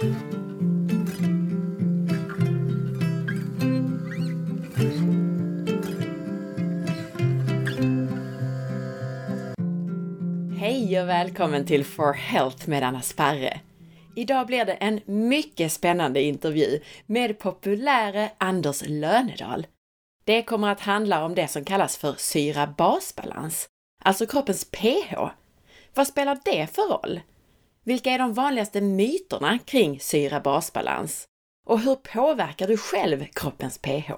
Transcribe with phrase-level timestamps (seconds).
[0.00, 0.10] Hej
[11.00, 13.60] och välkommen till For Health med Anna Sparre.
[14.16, 19.66] Idag blir det en mycket spännande intervju med populäre Anders Lönedal.
[20.24, 23.68] Det kommer att handla om det som kallas för syra-basbalans,
[24.02, 25.14] alltså kroppens pH.
[25.94, 27.20] Vad spelar det för roll?
[27.84, 31.28] Vilka är de vanligaste myterna kring syra-basbalans?
[31.66, 34.12] Och hur påverkar du själv kroppens pH?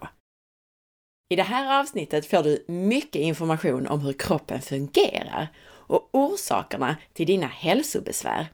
[1.29, 7.27] I det här avsnittet får du mycket information om hur kroppen fungerar och orsakerna till
[7.27, 8.47] dina hälsobesvär.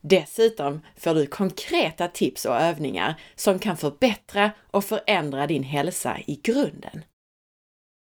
[0.00, 6.40] Dessutom får du konkreta tips och övningar som kan förbättra och förändra din hälsa i
[6.42, 7.04] grunden.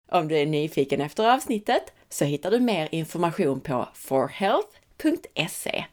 [0.08, 5.84] Om du är nyfiken efter avsnittet så hittar du mer information på forhealth.se.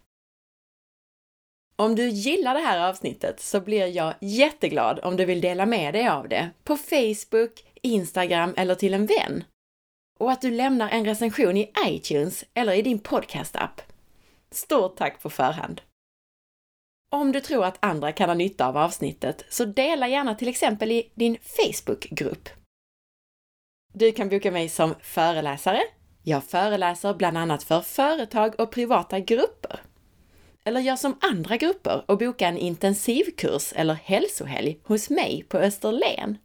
[1.80, 5.94] Om du gillar det här avsnittet så blir jag jätteglad om du vill dela med
[5.94, 9.44] dig av det på Facebook, Instagram eller till en vän.
[10.20, 13.82] Och att du lämnar en recension i iTunes eller i din podcastapp.
[14.52, 15.82] Stort tack på förhand!
[17.12, 20.92] Om du tror att andra kan ha nytta av avsnittet, så dela gärna till exempel
[20.92, 22.50] i din Facebookgrupp.
[23.94, 25.82] Du kan boka mig som föreläsare.
[26.24, 29.80] Jag föreläser bland annat för företag och privata grupper.
[30.70, 36.38] Eller gör som andra grupper och boka en intensivkurs eller hälsohelg hos mig på Österlen.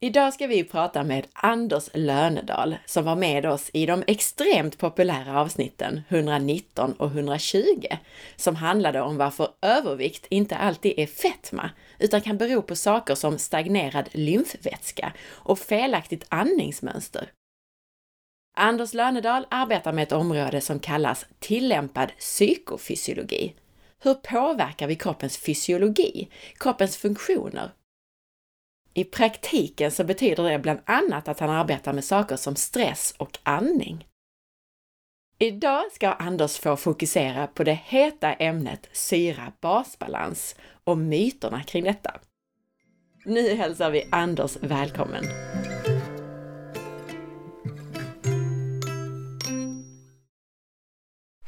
[0.00, 5.40] Idag ska vi prata med Anders Lönedal som var med oss i de extremt populära
[5.40, 7.86] avsnitten 119 och 120
[8.36, 13.38] som handlade om varför övervikt inte alltid är fetma utan kan bero på saker som
[13.38, 17.30] stagnerad lymfvätska och felaktigt andningsmönster.
[18.56, 23.54] Anders Lönedal arbetar med ett område som kallas tillämpad psykofysiologi.
[24.02, 27.70] Hur påverkar vi kroppens fysiologi, kroppens funktioner
[28.94, 33.38] i praktiken så betyder det bland annat att han arbetar med saker som stress och
[33.42, 34.06] andning.
[35.38, 42.20] Idag ska Anders få fokusera på det heta ämnet syra-basbalans och myterna kring detta.
[43.24, 45.24] Nu hälsar vi Anders välkommen!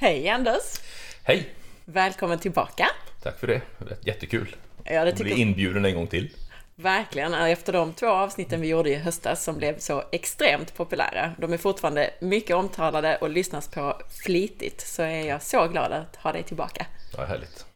[0.02, 0.80] Hej Anders!
[1.22, 1.48] Hej!
[1.84, 2.88] Välkommen tillbaka!
[3.22, 3.62] Tack för det,
[4.00, 6.30] jättekul ja, det att bli inbjuden en gång till.
[6.74, 11.52] Verkligen, efter de två avsnitten vi gjorde i höstas som blev så extremt populära, de
[11.52, 16.32] är fortfarande mycket omtalade och lyssnas på flitigt, så är jag så glad att ha
[16.32, 16.86] dig tillbaka.
[17.16, 17.66] Ja, härligt.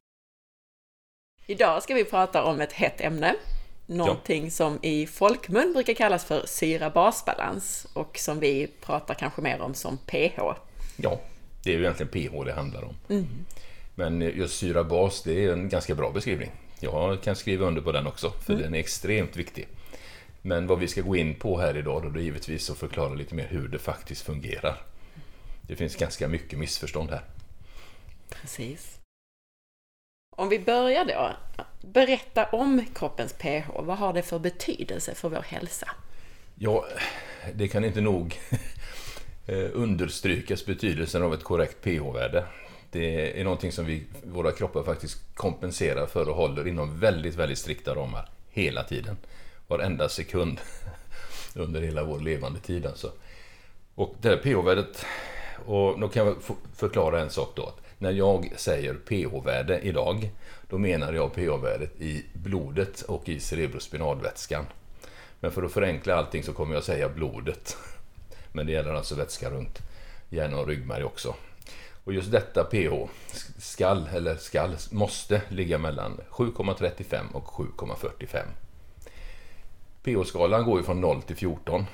[1.47, 3.35] Idag ska vi prata om ett hett ämne,
[3.87, 4.51] någonting ja.
[4.51, 9.99] som i folkmun brukar kallas för syra-basbalans och som vi pratar kanske mer om som
[9.99, 10.41] pH.
[10.97, 11.21] Ja,
[11.67, 12.95] det är ju egentligen pH det handlar om.
[13.09, 13.27] Mm.
[13.95, 16.51] Men just syra-bas, det är en ganska bra beskrivning.
[16.81, 18.63] Jag kan skriva under på den också, för mm.
[18.63, 19.69] den är extremt viktig.
[20.43, 23.15] Men vad vi ska gå in på här idag då, det är givetvis att förklara
[23.15, 24.83] lite mer hur det faktiskt fungerar.
[25.63, 27.23] Det finns ganska mycket missförstånd här.
[28.29, 28.99] Precis.
[30.37, 31.31] Om vi börjar då.
[31.81, 33.71] Berätta om kroppens pH.
[33.75, 35.91] Vad har det för betydelse för vår hälsa?
[36.55, 36.87] Ja,
[37.55, 38.39] det kan inte nog
[39.49, 42.45] Eh, understrykas betydelsen av ett korrekt pH-värde.
[42.91, 47.59] Det är någonting som vi, våra kroppar faktiskt kompenserar för och håller inom väldigt, väldigt
[47.59, 49.17] strikta ramar hela tiden.
[49.67, 50.61] Varenda sekund
[51.55, 53.13] under hela vår levande tid alltså.
[53.95, 55.05] Och det här pH-värdet,
[55.67, 56.37] och då kan jag
[56.77, 57.73] förklara en sak då.
[57.99, 60.31] När jag säger pH-värde idag,
[60.69, 64.67] då menar jag pH-värdet i blodet och i cerebrospinalvätskan.
[65.41, 67.77] Men för att förenkla allting så kommer jag säga blodet.
[68.57, 69.83] Men det gäller alltså vätska runt
[70.29, 71.35] hjärna och ryggmärg också.
[72.05, 73.09] Och just detta pH
[73.59, 78.45] skall, eller skall, måste ligga mellan 7,35 och 7,45.
[80.03, 81.87] pH-skalan går ju från 0 till 14.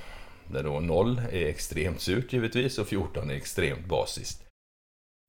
[0.46, 4.42] Där då 0 är extremt surt givetvis och 14 är extremt basiskt.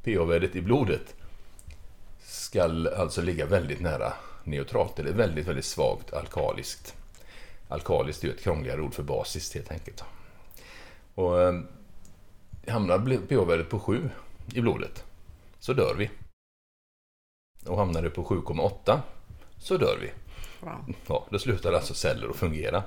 [0.03, 1.15] pH-värdet i blodet
[2.23, 4.13] skall alltså ligga väldigt nära
[4.43, 6.95] neutralt, eller väldigt, väldigt svagt alkaliskt.
[7.67, 10.03] Alkaliskt är ju ett krångligare ord för basiskt helt enkelt.
[11.15, 11.61] Och eh,
[12.67, 14.09] hamnar pH-värdet på 7
[14.53, 15.05] i blodet
[15.59, 16.09] så dör vi.
[17.65, 18.99] Och hamnar det på 7,8
[19.57, 20.11] så dör vi.
[20.61, 20.93] Wow.
[21.07, 22.83] Ja, då slutar alltså celler att fungera.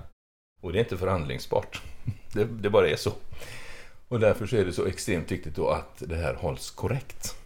[0.61, 1.82] Och det är inte förhandlingsbart.
[2.32, 3.12] Det, det bara är så.
[4.08, 7.37] Och därför så är det så extremt viktigt då att det här hålls korrekt.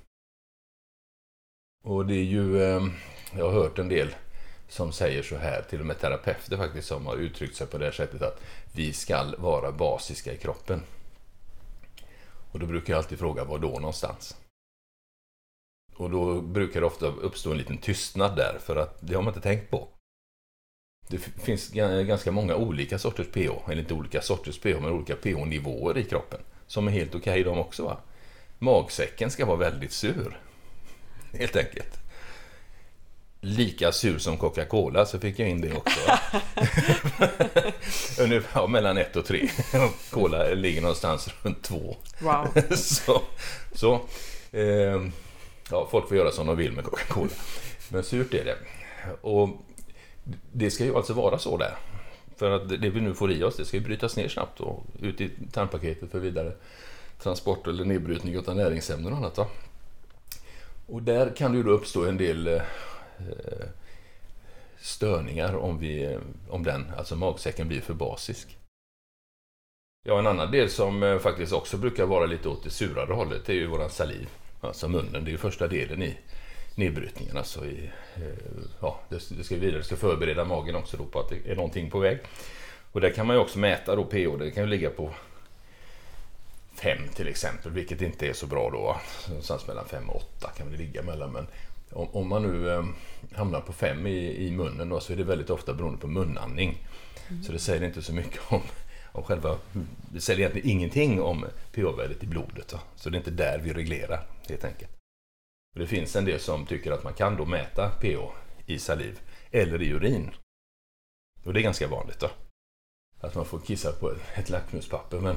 [1.84, 2.86] Och det är ju, eh,
[3.36, 4.14] jag har hört en del
[4.70, 7.84] som säger så här, till och med terapeuter faktiskt, som har uttryckt sig på det
[7.84, 8.40] här sättet att
[8.72, 10.82] vi ska vara basiska i kroppen.
[12.52, 14.36] Och då brukar jag alltid fråga var då någonstans?
[15.96, 19.34] Och då brukar det ofta uppstå en liten tystnad där för att det har man
[19.34, 19.88] inte tänkt på.
[21.08, 21.70] Det finns
[22.06, 26.40] ganska många olika sorters pH, eller inte olika sorters pH, men olika pH-nivåer i kroppen
[26.66, 27.84] som är helt okej okay de också.
[27.84, 27.96] Va?
[28.58, 30.40] Magsäcken ska vara väldigt sur,
[31.32, 32.09] helt enkelt.
[33.40, 36.00] Lika sur som Coca-Cola, så fick jag in det också.
[38.22, 39.48] Ungefär mellan 1 och 3.
[40.10, 41.96] Cola ligger någonstans runt 2.
[42.18, 42.48] Wow.
[42.76, 43.22] så,
[43.72, 44.00] så
[44.52, 45.02] eh,
[45.70, 47.30] ja, folk får göra som de vill med Coca-Cola.
[47.88, 48.56] Men surt är det.
[49.20, 49.48] Och
[50.52, 51.76] det ska ju alltså vara så där.
[52.36, 54.84] För att det vi nu får i oss, det ska ju brytas ner snabbt och
[55.02, 56.52] ut i tarmpaketet för vidare
[57.22, 59.38] transport eller nedbrytning av näringsämnen och annat.
[59.38, 59.46] Va?
[60.86, 62.62] Och där kan det ju då uppstå en del eh,
[63.28, 63.66] Eh,
[64.78, 66.18] störningar om, vi,
[66.48, 68.56] om den, alltså magsäcken blir för basisk.
[70.02, 73.48] Ja, en annan del som eh, faktiskt också brukar vara lite åt det surare hållet
[73.48, 74.28] är ju våran saliv,
[74.60, 75.24] alltså munnen.
[75.24, 76.16] Det är ju första delen i
[76.74, 77.36] nedbrytningen.
[77.36, 78.22] Alltså i, eh,
[78.80, 81.90] ja, det, ska vidare, det ska förbereda magen också då på att det är någonting
[81.90, 82.18] på väg.
[82.92, 84.38] Och där kan man ju också mäta då pH.
[84.38, 85.10] Det kan ju ligga på
[86.74, 88.96] 5 till exempel, vilket inte är så bra då.
[89.28, 91.32] Någonstans mellan 5 och 8 kan det ligga mellan.
[91.32, 91.46] Men
[91.92, 92.84] om, om man nu eh,
[93.32, 96.86] hamnar på fem i, i munnen då, så är det väldigt ofta beroende på munandning.
[97.28, 97.42] Mm.
[97.42, 98.60] Så det säger inte så mycket om,
[99.12, 99.58] om själva...
[100.12, 102.68] Det säger egentligen ingenting om pH-värdet i blodet.
[102.68, 102.78] Då.
[102.96, 104.90] Så det är inte där vi reglerar helt enkelt.
[105.76, 108.18] Det finns en del som tycker att man kan då mäta pH
[108.66, 109.20] i saliv
[109.50, 110.30] eller i urin.
[111.44, 112.30] Och det är ganska vanligt då.
[113.20, 115.36] Att man får kissa på ett lackmuspapper men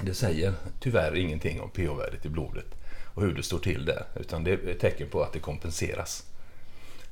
[0.00, 2.66] det säger tyvärr ingenting om pH-värdet i blodet
[3.14, 6.26] och hur det står till där utan det är ett tecken på att det kompenseras.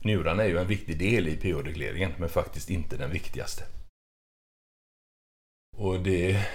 [0.00, 3.64] Njurarna är ju en viktig del i pH-regleringen men faktiskt inte den viktigaste.
[5.76, 6.46] Och det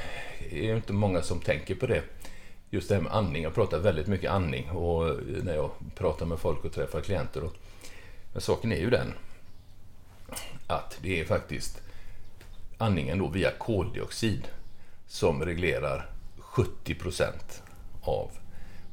[0.52, 2.04] är inte många som tänker på det
[2.70, 3.44] just det här med andning.
[3.44, 7.44] Jag pratar väldigt mycket andning och när jag pratar med folk och träffar klienter.
[7.44, 7.54] Och,
[8.34, 9.14] men saken är ju den
[10.68, 11.82] att det är faktiskt
[12.78, 14.48] andningen då via koldioxid
[15.08, 17.64] som reglerar 70 procent
[18.02, 18.32] av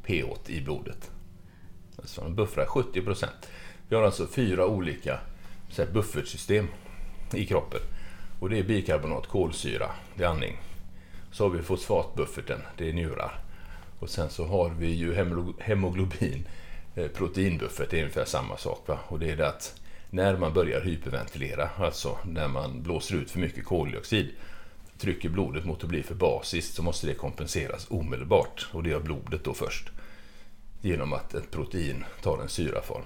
[0.07, 1.11] pH i blodet.
[2.05, 3.49] Så de buffrar 70 procent.
[3.89, 5.19] Vi har alltså fyra olika
[5.69, 6.69] så här, buffertsystem
[7.33, 7.81] i kroppen.
[8.41, 10.57] Och det är bikarbonat, kolsyra, det är andning.
[11.33, 13.41] Så har vi fosfatbufferten, det är njurar.
[13.99, 15.15] Och sen så har vi ju
[15.61, 16.49] hemoglobin,
[16.95, 18.89] eh, proteinbuffert, det är ungefär samma sak.
[18.89, 18.99] Va?
[19.09, 19.81] Och det är det att
[20.11, 24.31] när man börjar hyperventilera, alltså när man blåser ut för mycket koldioxid,
[24.99, 28.67] trycker blodet mot att bli för basiskt så måste det kompenseras omedelbart.
[28.73, 29.91] Och det gör blodet då först.
[30.85, 33.05] Genom att ett protein tar en syraform.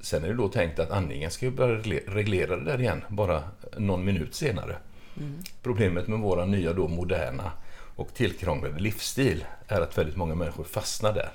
[0.00, 3.42] Sen är det då tänkt att andningen ska börja reglera det där igen, bara
[3.76, 4.76] någon minut senare.
[5.16, 5.42] Mm.
[5.62, 7.52] Problemet med våra nya då moderna
[7.96, 11.32] och tillkrånglade livsstil är att väldigt många människor fastnar där.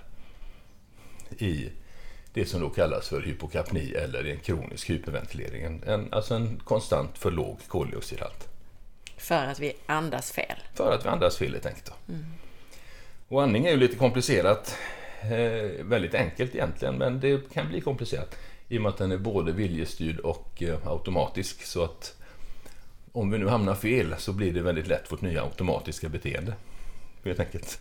[1.37, 1.69] I
[2.33, 5.81] det som då kallas för hypokapni eller en kronisk hyperventilering.
[5.85, 8.47] En, alltså en konstant för låg koldioxidhalt.
[9.17, 10.57] För att vi andas fel?
[10.73, 11.91] För att vi andas fel helt enkelt.
[12.09, 12.25] Mm.
[13.29, 14.77] Och andning är ju lite komplicerat.
[15.21, 18.35] Eh, väldigt enkelt egentligen, men det kan bli komplicerat.
[18.67, 21.63] I och med att den är både viljestyrd och eh, automatisk.
[21.63, 22.17] Så att
[23.11, 26.53] om vi nu hamnar fel så blir det väldigt lätt vårt nya automatiska beteende.
[27.23, 27.79] Helt enkelt.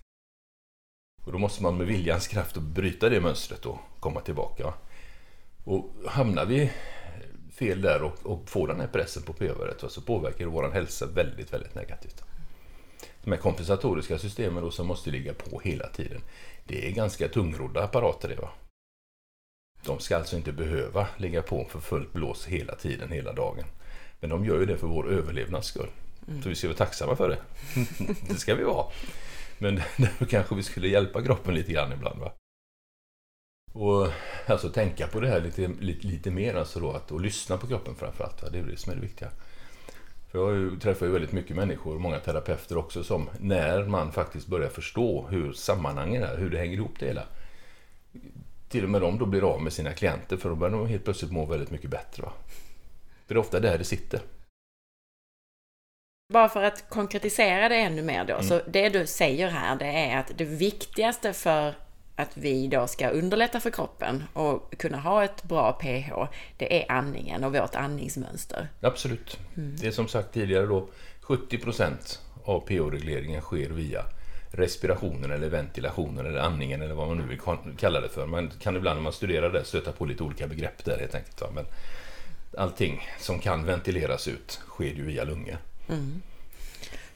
[1.26, 4.74] Och då måste man med viljans kraft bryta det mönstret och komma tillbaka.
[5.64, 6.70] Och hamnar vi
[7.52, 10.70] fel där och, och får den här pressen på p-värdet så alltså påverkar det vår
[10.70, 12.24] hälsa väldigt, väldigt negativt.
[13.28, 16.20] De här kompensatoriska systemen då som måste ligga på hela tiden.
[16.64, 18.50] Det är ganska tungrodda apparater det va.
[19.84, 23.64] De ska alltså inte behöva ligga på för fullt blås hela tiden, hela dagen.
[24.20, 25.88] Men de gör ju det för vår överlevnads skull.
[26.28, 26.42] Mm.
[26.42, 27.38] Så vi ska vara tacksamma för det.
[28.28, 28.86] det ska vi vara.
[29.58, 32.20] Men därför kanske vi skulle hjälpa kroppen lite grann ibland.
[32.20, 32.32] Va?
[33.72, 34.08] Och
[34.46, 37.66] alltså tänka på det här lite, lite, lite mer alltså då, att, och lyssna på
[37.66, 38.42] kroppen framförallt.
[38.42, 38.48] Va?
[38.50, 39.30] Det är det som är det viktiga.
[40.30, 44.68] För jag träffar ju väldigt mycket människor, många terapeuter också, som när man faktiskt börjar
[44.68, 47.22] förstå hur sammanhangen är, hur det hänger ihop det hela.
[48.68, 51.04] Till och med de då blir av med sina klienter för då börjar de helt
[51.04, 52.22] plötsligt må väldigt mycket bättre.
[52.22, 52.32] Va?
[53.26, 54.20] Det är ofta där det sitter.
[56.32, 58.46] Bara för att konkretisera det ännu mer då, mm.
[58.46, 61.74] så det du säger här det är att det viktigaste för
[62.18, 66.12] att vi då ska underlätta för kroppen och kunna ha ett bra pH,
[66.56, 68.68] det är andningen och vårt andningsmönster.
[68.80, 69.38] Absolut.
[69.56, 69.76] Mm.
[69.80, 70.88] Det är som sagt tidigare då,
[71.22, 74.04] 70% av pH-regleringen sker via
[74.50, 77.40] respirationen eller ventilationen eller andningen eller vad man nu vill
[77.78, 78.26] kalla det för.
[78.26, 81.42] Man kan ibland när man studerar det stöta på lite olika begrepp där helt enkelt.
[81.54, 81.66] Men
[82.56, 85.58] allting som kan ventileras ut sker ju via lungor.
[85.88, 86.22] Mm.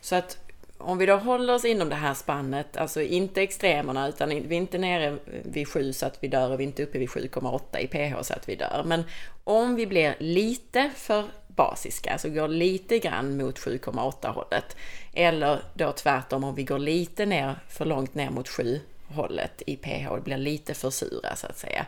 [0.00, 0.38] Så att
[0.82, 4.52] om vi då håller oss inom det här spannet, alltså inte extremerna, utan vi är
[4.52, 7.78] inte nere vid 7 så att vi dör och vi är inte uppe vid 7,8
[7.78, 8.82] i pH så att vi dör.
[8.86, 9.04] Men
[9.44, 14.76] om vi blir lite för basiska, alltså går lite grann mot 7,8 hållet,
[15.12, 19.76] eller då tvärtom om vi går lite ner, för långt ner mot 7 hållet i
[19.76, 21.86] pH, och blir lite för sura så att säga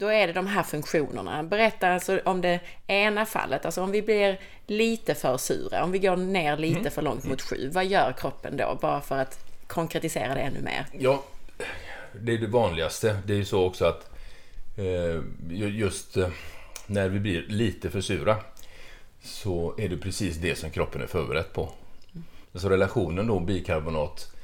[0.00, 1.42] då är det de här funktionerna.
[1.42, 5.98] Berätta alltså om det ena fallet, alltså om vi blir lite för sura, om vi
[5.98, 6.90] går ner lite mm.
[6.90, 8.78] för långt mot sju, vad gör kroppen då?
[8.80, 10.86] Bara för att konkretisera det ännu mer.
[10.92, 11.24] Ja,
[12.12, 13.18] det är det vanligaste.
[13.26, 14.10] Det är ju så också att
[14.76, 16.28] eh, just eh,
[16.86, 18.36] när vi blir lite för sura
[19.22, 21.62] så är det precis det som kroppen är förberedd på.
[21.62, 22.24] Mm.
[22.52, 24.36] Alltså relationen då bikarbonat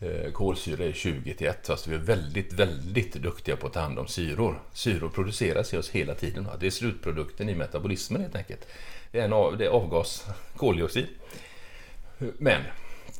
[0.00, 3.80] Eh, kolsyra är 20 till 1 fast vi är väldigt, väldigt duktiga på att ta
[3.80, 4.60] hand om syror.
[4.72, 6.48] Syror produceras i oss hela tiden.
[6.60, 8.66] Det är slutprodukten i metabolismen helt enkelt.
[9.12, 10.26] Det är, en av, det är avgas,
[10.56, 11.06] koldioxid.
[12.18, 12.62] Men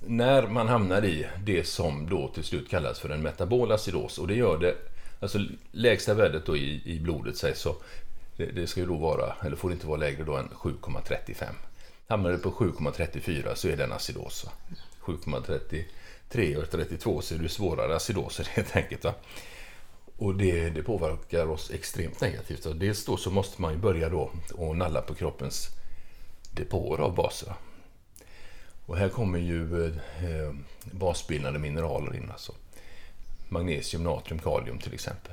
[0.07, 4.29] när man hamnar i det som då till slut kallas för en metabol acidos och
[4.29, 4.75] det gör det,
[5.21, 5.39] alltså
[5.73, 7.77] lägsta värdet då i, i blodet sägs så,
[8.37, 11.45] det, det ska ju då vara, eller får inte vara lägre då än 7,35.
[12.09, 14.47] Hamnar det på 7,34 så är det en acidos.
[15.01, 15.85] 7,30
[16.29, 19.05] 3 och 32 så är det svårare acidoser helt enkelt.
[19.05, 19.15] Va?
[20.17, 22.67] Och det, det, påverkar oss extremt negativt.
[22.67, 25.69] Och dels då så måste man ju börja då och nalla på kroppens
[26.51, 27.55] depåer av baser.
[28.87, 30.55] Och här kommer ju eh,
[30.93, 32.31] basbildande mineraler in.
[32.31, 32.53] Alltså.
[33.49, 35.33] Magnesium, natrium, kalium till exempel.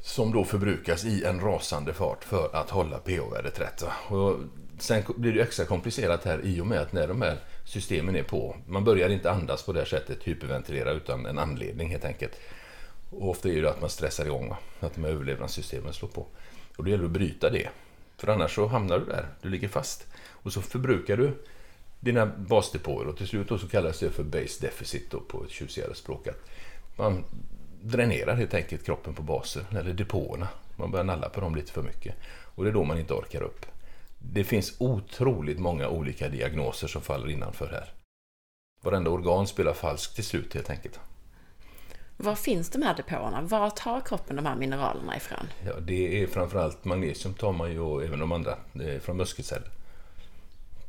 [0.00, 3.84] Som då förbrukas i en rasande fart för att hålla pH-värdet rätt.
[4.08, 4.36] Och
[4.82, 8.22] sen blir det extra komplicerat här i och med att när de här systemen är
[8.22, 8.56] på.
[8.66, 12.32] Man börjar inte andas på det här sättet, hyperventilera, utan en anledning helt enkelt.
[13.10, 14.58] Och ofta är det att man stressar igång, va?
[14.80, 16.26] att de här överlevnadssystemen slår på.
[16.76, 17.68] Och då gäller det att bryta det.
[18.16, 20.06] För annars så hamnar du där, du ligger fast.
[20.28, 21.32] Och så förbrukar du
[22.00, 25.50] dina basdepåer och till slut då så kallas det för base deficit då på ett
[25.50, 26.28] tjusigare språk.
[26.96, 27.24] Man
[27.82, 30.48] dränerar helt enkelt kroppen på baser, eller depåerna.
[30.76, 32.14] Man börjar nalla på dem lite för mycket.
[32.54, 33.66] Och det är då man inte orkar upp
[34.22, 37.92] det finns otroligt många olika diagnoser som faller innanför här.
[38.82, 41.00] Varenda organ spelar falskt till slut helt enkelt.
[42.16, 43.42] Var finns de här depåerna?
[43.42, 45.46] Var tar kroppen de här mineralerna ifrån?
[45.66, 48.56] Ja, det är framförallt magnesium tar man ju och även de andra
[49.00, 49.70] från muskelceller.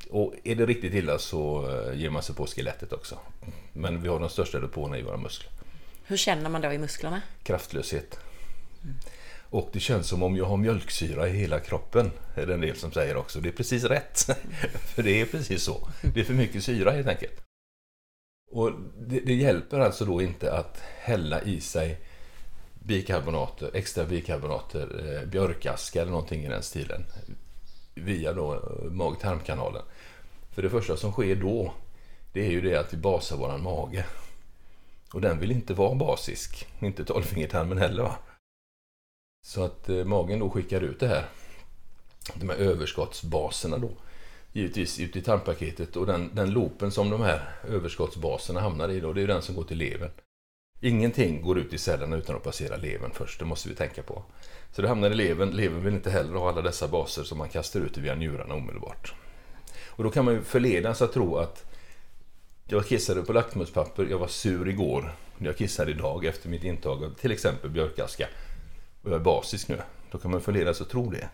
[0.09, 3.19] Och är det riktigt illa så eh, ger man sig på skelettet också.
[3.73, 5.51] Men vi har de största depåerna i våra muskler.
[6.05, 7.21] Hur känner man då i musklerna?
[7.43, 8.19] Kraftlöshet.
[8.83, 8.95] Mm.
[9.51, 12.12] Och det känns som om jag har mjölksyra i hela kroppen.
[12.36, 13.39] Är det en del som säger också.
[13.39, 14.20] Det är precis rätt.
[14.96, 15.88] för det är precis så.
[16.13, 17.41] Det är för mycket syra helt enkelt.
[18.51, 22.00] Och det, det, hjälper alltså då inte att hälla i sig
[22.79, 27.05] bikarbonater, extra bikarbonater, eh, björkaska eller någonting i den stilen
[27.96, 29.84] via då eh, mag-tarmkanalen.
[30.51, 31.74] För det första som sker då,
[32.34, 34.05] det är ju det att vi basar våran mage.
[35.13, 38.15] Och den vill inte vara basisk, inte tolvfingertarmen heller va.
[39.41, 41.25] Så att eh, magen då skickar ut det här,
[42.36, 43.89] de här överskottsbaserna då,
[44.53, 49.13] givetvis ut i tarmpaketet och den, den loopen som de här överskottsbaserna hamnar i då,
[49.13, 50.12] det är den som går till levern.
[50.81, 54.24] Ingenting går ut i cellerna utan att passera levern först, det måste vi tänka på.
[54.71, 57.50] Så det hamnar i levern, levern vill inte heller ha alla dessa baser som man
[57.50, 59.13] kastar ut via njurarna omedelbart.
[59.86, 61.65] Och då kan man ju förledas att tro att
[62.67, 67.13] jag kissade på laktmuspapper, jag var sur igår, jag kissade idag efter mitt intag av
[67.13, 68.27] till exempel björkaska
[69.01, 69.81] och jag är basisk nu,
[70.12, 71.29] då kan man förledas att tro det.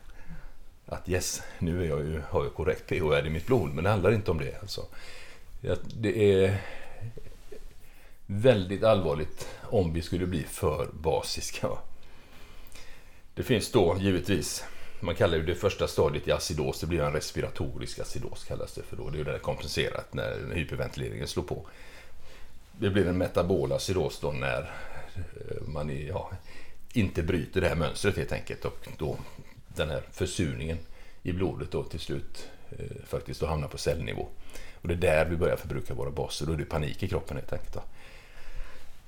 [0.85, 3.89] Att yes, nu är jag ju, har jag korrekt pH-värde i mitt blod, men det
[3.89, 4.61] handlar inte om det.
[4.61, 4.85] Alltså.
[5.93, 6.61] Det är
[8.25, 11.67] väldigt allvarligt om vi skulle bli för basiska.
[13.35, 14.63] Det finns då givetvis,
[14.99, 18.97] man kallar det första stadiet i acidos, det blir en respiratorisk acidos kallas det för
[18.97, 19.09] då.
[19.09, 21.65] Det är ju det kompenserat när hyperventileringen slår på.
[22.71, 24.71] Det blir en metabol acidos då när
[25.15, 26.31] eh, man är, ja,
[26.99, 29.17] inte bryter det här mönstret helt enkelt och då
[29.67, 30.77] den här försurningen
[31.23, 34.27] i blodet då till slut eh, faktiskt då hamnar på cellnivå.
[34.81, 36.45] Och det är där vi börjar förbruka våra baser.
[36.45, 37.73] Då är det panik i kroppen helt enkelt.
[37.73, 37.83] Då.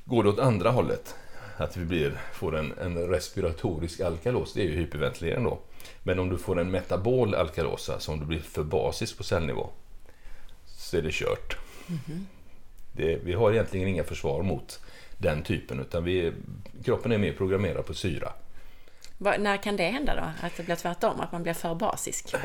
[0.06, 1.16] Går det åt andra hållet,
[1.58, 5.60] att vi blir, får en, en respiratorisk alkalos, det är ju hyperventilering då.
[6.04, 9.70] Men om du får en metabol alkalos, alltså om du blir för basisk på cellnivå,
[10.66, 11.58] så är det kört.
[11.88, 12.24] Mm -hmm.
[12.92, 14.80] det, vi har egentligen inga försvar mot
[15.20, 16.34] den typen, utan vi,
[16.86, 18.34] kroppen är mer programmerad på syra.
[19.18, 20.48] Va, när kan det hända då?
[20.48, 22.36] Att det blir tvärtom, att man blir för basisk?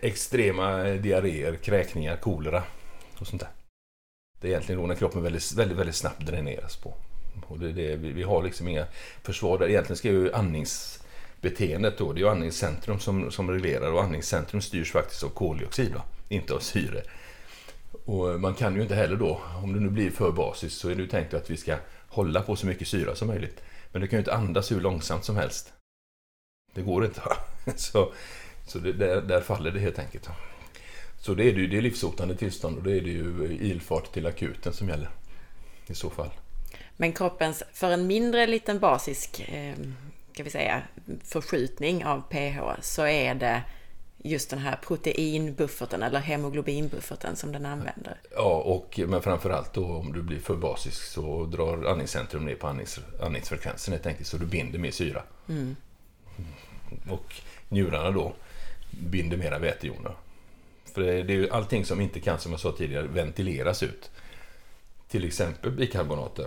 [0.00, 2.62] Extrema diarréer, kräkningar, kolera
[3.18, 3.50] och sånt där.
[4.40, 6.94] Det är egentligen då när kroppen väldigt, väldigt, väldigt snabbt dräneras på.
[7.46, 8.86] Och det, det, vi har liksom inga
[9.22, 9.68] försvar där.
[9.68, 14.92] Egentligen ska ju andningsbeteendet då, det är ju andningscentrum som, som reglerar och andningscentrum styrs
[14.92, 17.02] faktiskt av koldioxid, då, inte av syre.
[18.04, 20.94] Och man kan ju inte heller då, om det nu blir för basiskt, så är
[20.94, 21.76] det ju tänkt att vi ska
[22.10, 23.62] hålla på så mycket syra som möjligt.
[23.92, 25.72] Men du kan ju inte andas hur långsamt som helst.
[26.74, 27.22] Det går inte.
[27.76, 28.12] Så,
[28.66, 30.28] så det, där, där, faller det helt enkelt.
[31.20, 34.26] Så det är det, det är livshotande tillstånd och då är det ju ilfart till
[34.26, 35.08] akuten som gäller
[35.86, 36.30] i så fall.
[36.96, 39.74] Men kroppens, för en mindre liten basisk eh,
[40.32, 40.82] kan vi säga,
[41.24, 43.62] förskjutning av pH så är det
[44.22, 48.20] just den här proteinbufferten eller hemoglobinbufferten som den använder.
[48.34, 52.66] Ja, och, men framförallt då om du blir för basisk så drar andningscentrum ner på
[52.66, 55.22] andnings, andningsfrekvensen helt enkelt så du binder mer syra.
[55.48, 55.76] Mm.
[57.10, 57.34] Och
[57.68, 58.32] njurarna då
[58.90, 60.14] binder mera vätejoner.
[60.94, 64.10] För det, det är ju allting som inte kan, som jag sa tidigare, ventileras ut.
[65.08, 66.46] Till exempel bikarbonater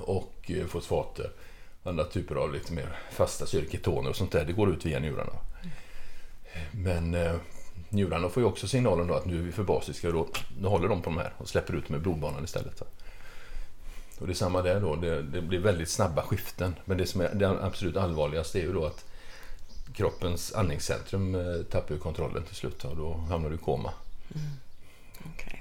[0.00, 1.30] och eh, fosfater.
[1.82, 4.44] Andra typer av lite mer fasta syrketoner och sånt där.
[4.44, 5.32] Det går ut via njurarna.
[6.72, 7.34] Men eh,
[7.88, 10.28] njurarna får ju också signalen då att nu är vi för basiska och då,
[10.60, 12.82] då håller de på de här och släpper ut med blodbanan istället.
[14.18, 16.74] Och det är samma där då, det, det, blir väldigt snabba skiften.
[16.84, 19.04] Men det som är det absolut allvarligaste är ju då att
[19.92, 23.92] kroppens andningscentrum eh, tappar ju kontrollen till slut och då hamnar du i koma.
[24.34, 24.46] Mm.
[25.34, 25.60] Okay.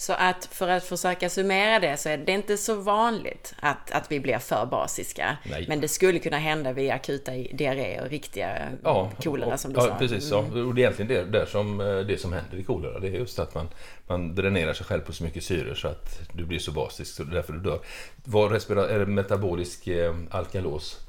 [0.00, 4.12] Så att för att försöka summera det så är det inte så vanligt att, att
[4.12, 5.36] vi blir för basiska.
[5.50, 5.64] Nej.
[5.68, 9.86] Men det skulle kunna hända vid akuta diarré och riktiga ja, kolera som du ja,
[9.86, 9.98] sa.
[9.98, 10.56] Precis, mm.
[10.56, 10.64] ja.
[10.64, 12.98] och det är egentligen det, där som, eh, det som händer i kolera.
[12.98, 13.68] Det är just att man,
[14.06, 17.24] man dränerar sig själv på så mycket syre så att du blir så basisk så
[17.24, 17.80] det är därför du dör.
[18.24, 21.00] Vad respira- är metabolisk eh, alkalos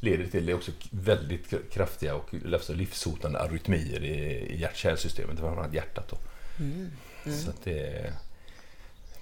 [0.00, 2.34] leder till det också väldigt kraftiga och
[2.68, 4.14] livshotande arytmier i,
[4.54, 6.08] i hjärt-kärlsystemet, framförallt hjärtat.
[6.08, 6.16] Då.
[6.64, 6.90] Mm.
[7.24, 7.38] Mm.
[7.38, 8.12] Så det,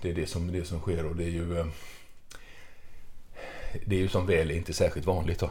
[0.02, 1.58] det är det som, det som sker och det är ju...
[1.58, 1.66] Eh,
[3.86, 5.50] det är ju som väl inte särskilt vanligt då.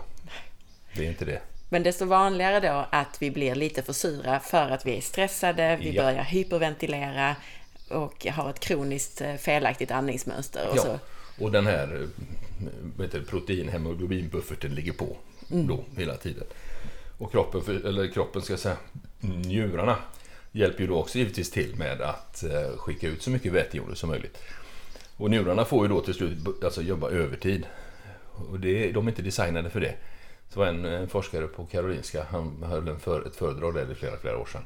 [0.96, 1.42] Det är inte det.
[1.70, 5.78] Men desto vanligare då att vi blir lite för sura för att vi är stressade,
[5.82, 6.04] vi ja.
[6.04, 7.36] börjar hyperventilera
[7.90, 10.70] och har ett kroniskt eh, felaktigt andningsmönster.
[10.72, 10.82] Och, ja.
[10.82, 11.00] så.
[11.44, 12.08] och den här
[13.00, 15.18] eh, protein-hemoglobinbufferten ligger på
[15.52, 15.68] mm.
[15.68, 16.44] då hela tiden.
[17.18, 18.78] Och kroppen, eller kroppen ska säga,
[19.20, 19.98] njurarna
[20.58, 24.10] hjälper ju då också givetvis till med att eh, skicka ut så mycket vätejoner som
[24.10, 24.38] möjligt.
[25.18, 27.66] Och njurarna får ju då till slut alltså, jobba övertid.
[28.50, 29.96] Och det, de är inte designade för det.
[30.50, 33.96] Så var en, en forskare på Karolinska, han höll en för, ett föredrag där i
[33.96, 34.66] flera, flera år sedan.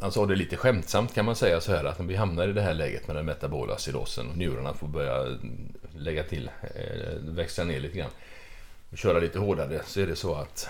[0.00, 2.52] Han sa det lite skämtsamt kan man säga så här att när vi hamnar i
[2.52, 7.18] det här läget med den metabola acidosen och njurarna får börja mm, lägga till, eh,
[7.20, 8.10] växa ner lite grann
[8.90, 10.68] och köra lite hårdare så är det så att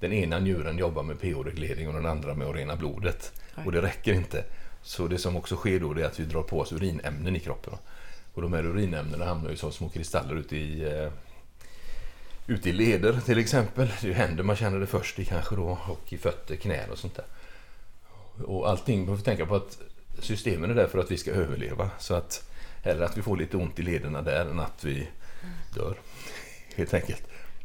[0.00, 3.32] den ena njuren jobbar med pH-reglering och den andra med att rena blodet.
[3.64, 4.44] Och det räcker inte.
[4.82, 7.74] Så det som också sker då är att vi drar på oss urinämnen i kroppen.
[8.34, 11.12] Och de här urinämnena hamnar ju som små kristaller ute i, uh,
[12.46, 13.86] ute i leder till exempel.
[13.86, 16.90] Det är ju händer man känner det först i kanske då och i fötter, knän
[16.90, 17.24] och sånt där.
[18.44, 19.78] Och allting, man får tänka på att
[20.18, 21.90] systemen är där för att vi ska överleva.
[21.98, 22.50] Så att
[22.82, 25.08] hellre att vi får lite ont i lederna där än att vi
[25.74, 25.96] dör.
[26.76, 27.22] Helt enkelt.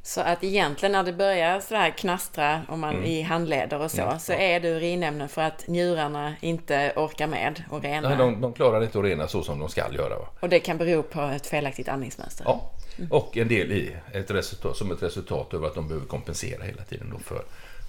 [0.10, 3.06] Så att egentligen när det börjar sådär knastra om man, mm.
[3.06, 7.64] i handleder och så, ja, så är det urinämnen för att njurarna inte orkar med
[7.72, 8.10] att rena.
[8.10, 10.20] Nej, de, de klarar inte att rena så som de ska göra.
[10.20, 10.28] Va?
[10.40, 12.46] Och det kan bero på ett felaktigt andningsmönster?
[12.46, 13.12] Ja, mm.
[13.12, 16.84] och en del i ett resultat, som ett resultat över att de behöver kompensera hela
[16.84, 17.42] tiden då för,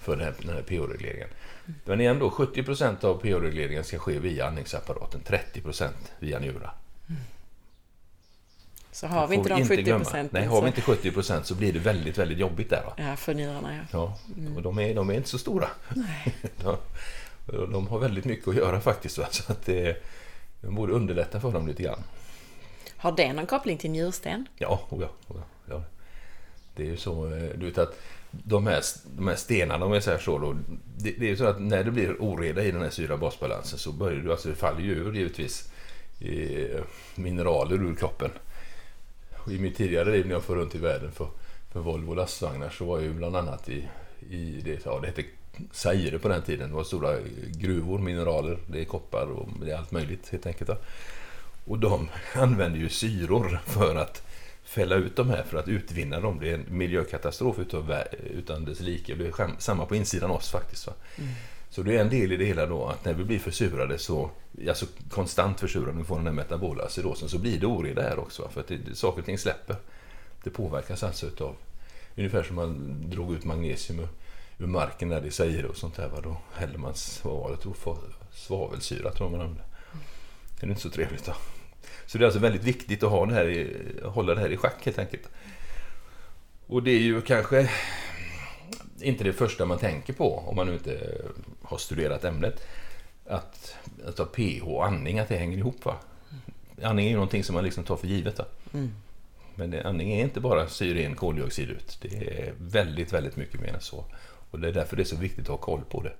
[0.03, 1.27] för den här, här pH-regleringen.
[1.65, 1.79] Mm.
[1.85, 6.73] Men igen då, 70% av pH-regleringen ska ske via andningsapparaten, 30% via njurar.
[8.91, 10.29] Så har vi inte de 70 procenten.
[10.31, 12.83] Nej, har vi inte 70 procent så blir det väldigt, väldigt jobbigt där.
[12.83, 12.93] Va?
[12.97, 13.83] Ja, för njurarna ja.
[13.91, 14.57] ja mm.
[14.57, 15.67] och de är, de är inte så stora.
[15.89, 16.35] Nej.
[16.63, 16.77] de,
[17.71, 19.17] de har väldigt mycket att göra faktiskt.
[19.17, 19.27] Va?
[19.31, 20.03] Så att det,
[20.61, 22.03] det borde underlätta för dem lite grann.
[22.97, 24.45] Har det någon koppling till njursten?
[24.57, 25.83] Ja, oh ja, oh ja, ja.
[26.75, 27.99] Det är ju så, eh, du vet att
[28.31, 28.83] de här,
[29.17, 30.55] de här stenarna, om jag säger så då,
[30.97, 34.19] det, det är så att när det blir oreda i den här syra-basbalansen så börjar
[34.19, 35.71] du, alltså det faller ju ur givetvis
[36.19, 36.81] eh,
[37.15, 38.31] mineraler ur kroppen.
[39.47, 41.27] I mitt tidigare liv när jag får runt i världen för,
[41.71, 43.87] för Volvo lastvagnar så var jag ju bland annat i,
[44.29, 45.23] i det, ja, det hette
[45.71, 46.69] Zaire på den tiden.
[46.69, 47.15] Det var stora
[47.47, 50.69] gruvor, mineraler, det är koppar och det är allt möjligt helt enkelt.
[51.65, 54.23] Och de använder ju syror för att
[54.63, 56.39] fälla ut de här, för att utvinna dem.
[56.39, 57.91] Det är en miljökatastrof utan,
[58.23, 59.15] utan dess like.
[59.15, 60.87] Det är samma på insidan oss faktiskt.
[60.87, 61.29] Mm.
[61.71, 64.29] Så det är en del i det hela då att när vi blir försurade så,
[64.67, 68.49] alltså konstant försurade, vi får den här metabola acidosen, så blir det oreda här också.
[68.49, 69.75] För att det, saker och ting släpper.
[70.43, 71.55] Det påverkas alltså utav,
[72.15, 74.07] ungefär som man drog ut magnesium ur,
[74.57, 76.09] ur marken när det säger och sånt där.
[76.09, 76.21] Va?
[76.23, 77.75] Då häller man, vad var det, tror,
[78.31, 79.65] svavelsyra tror man använder.
[80.59, 81.33] Det är inte så trevligt då.
[82.05, 84.57] Så det är alltså väldigt viktigt att ha det här i, hålla det här i
[84.57, 85.29] schack helt enkelt.
[86.67, 87.69] Och det är ju kanske
[89.01, 91.21] inte det första man tänker på om man nu inte
[91.61, 92.63] har studerat ämnet.
[93.25, 95.85] att, alltså pH och andning, att det hänger ihop.
[95.85, 95.95] Va?
[96.83, 98.39] Andning är ju någonting som man liksom tar för givet.
[98.73, 98.91] Mm.
[99.55, 101.97] Men det, andning är inte bara syren, koldioxid ut.
[102.01, 104.05] Det är väldigt, väldigt mycket mer än så.
[104.51, 106.13] Och det är därför det är så viktigt att ha koll på det.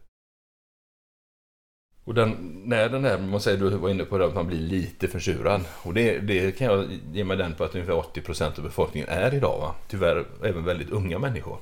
[2.04, 4.60] Och den, när den här, man säger, du var inne på det, att man blir
[4.60, 5.62] lite försurad.
[5.84, 9.10] Och det, det kan jag ge mig den på att ungefär 80 procent av befolkningen
[9.10, 9.60] är idag.
[9.60, 9.76] Va?
[9.88, 11.58] Tyvärr även väldigt unga människor.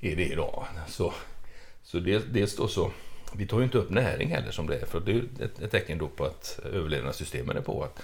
[0.00, 0.66] Är det idag.
[0.88, 1.14] Så,
[1.82, 2.92] så det, dels då så,
[3.32, 4.86] vi tar ju inte upp näring heller som det är.
[4.86, 7.84] För det är ett, ett tecken då på att överlevnadssystemen är på.
[7.84, 8.02] Att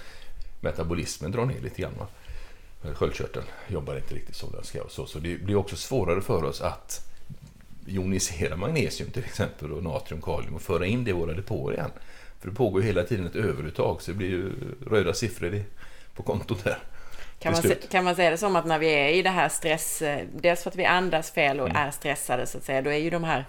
[0.59, 1.93] metabolismen drar ner lite grann.
[1.99, 2.07] Va?
[2.93, 4.81] Sköldkörteln jobbar inte riktigt som den ska.
[4.83, 7.11] Och så, så det blir också svårare för oss att
[7.85, 11.91] jonisera magnesium till exempel och natrium, kalium och föra in det i våra depåer igen.
[12.39, 14.51] För det pågår ju hela tiden ett överuttag så det blir ju
[14.87, 15.63] röda siffror
[16.13, 16.79] på kontot där.
[17.39, 19.49] Kan man, se, kan man säga det som att när vi är i det här
[19.49, 21.87] stress, dels för att vi andas fel och mm.
[21.87, 23.45] är stressade så att säga, då är ju de här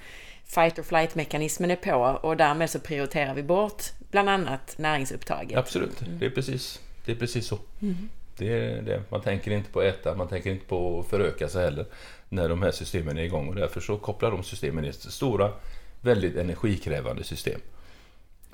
[0.47, 5.59] fight or flight mekanismen är på och därmed så prioriterar vi bort bland annat näringsupptaget.
[5.59, 6.19] Absolut, mm.
[6.19, 7.59] det, är precis, det är precis så.
[7.83, 8.09] Mm.
[8.39, 9.03] Det är det.
[9.09, 11.87] Man tänker inte på att äta, man tänker inte på att föröka sig heller
[12.29, 15.53] när de här systemen är igång och därför så kopplar de systemen i stora,
[16.01, 17.61] väldigt energikrävande system.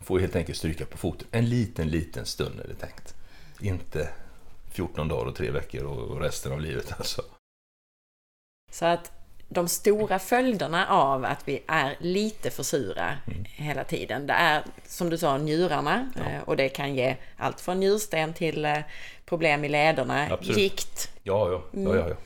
[0.01, 3.15] Får helt enkelt stryka på foten en liten, liten stund är det tänkt.
[3.61, 4.09] Inte
[4.73, 7.23] 14 dagar och tre veckor och resten av livet alltså.
[8.71, 9.13] Så att
[9.49, 13.45] de stora följderna av att vi är lite för sura mm.
[13.45, 16.23] hela tiden, det är som du sa njurarna ja.
[16.23, 18.79] Eh, och det kan ge allt från njursten till eh,
[19.25, 20.59] problem i lederna, Absolut.
[20.59, 21.11] gikt.
[21.23, 22.17] Ja, ja, ja, ja, ja.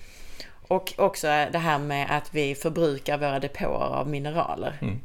[0.69, 4.79] Och också det här med att vi förbrukar våra depåer av mineraler.
[4.83, 5.01] Mm.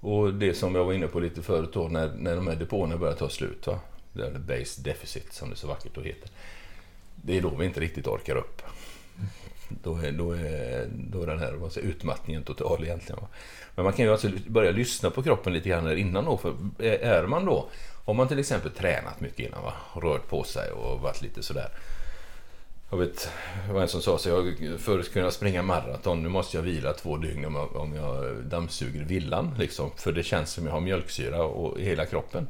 [0.00, 2.96] Och det som jag var inne på lite förut då, när, när de här depåerna
[2.96, 3.66] börjar ta slut.
[3.66, 3.80] Va?
[4.24, 6.30] Eller base deficit som det så vackert då heter.
[7.14, 8.62] Det är då vi inte riktigt orkar upp.
[9.68, 13.20] Då är, då är, då är den här vad säger, utmattningen total egentligen.
[13.20, 13.28] Va?
[13.74, 16.36] Men man kan ju alltså börja lyssna på kroppen lite grann innan då.
[16.36, 17.68] För är man då,
[18.04, 19.72] om man till exempel tränat mycket innan va?
[19.92, 21.68] och rört på sig och varit lite sådär
[22.90, 23.30] jag vet,
[23.66, 26.62] det var en som sa så jag förut kunde jag springa maraton, nu måste jag
[26.62, 29.54] vila två dygn om jag, om jag dammsuger villan.
[29.58, 32.48] Liksom, för det känns som jag har mjölksyra och, i hela kroppen.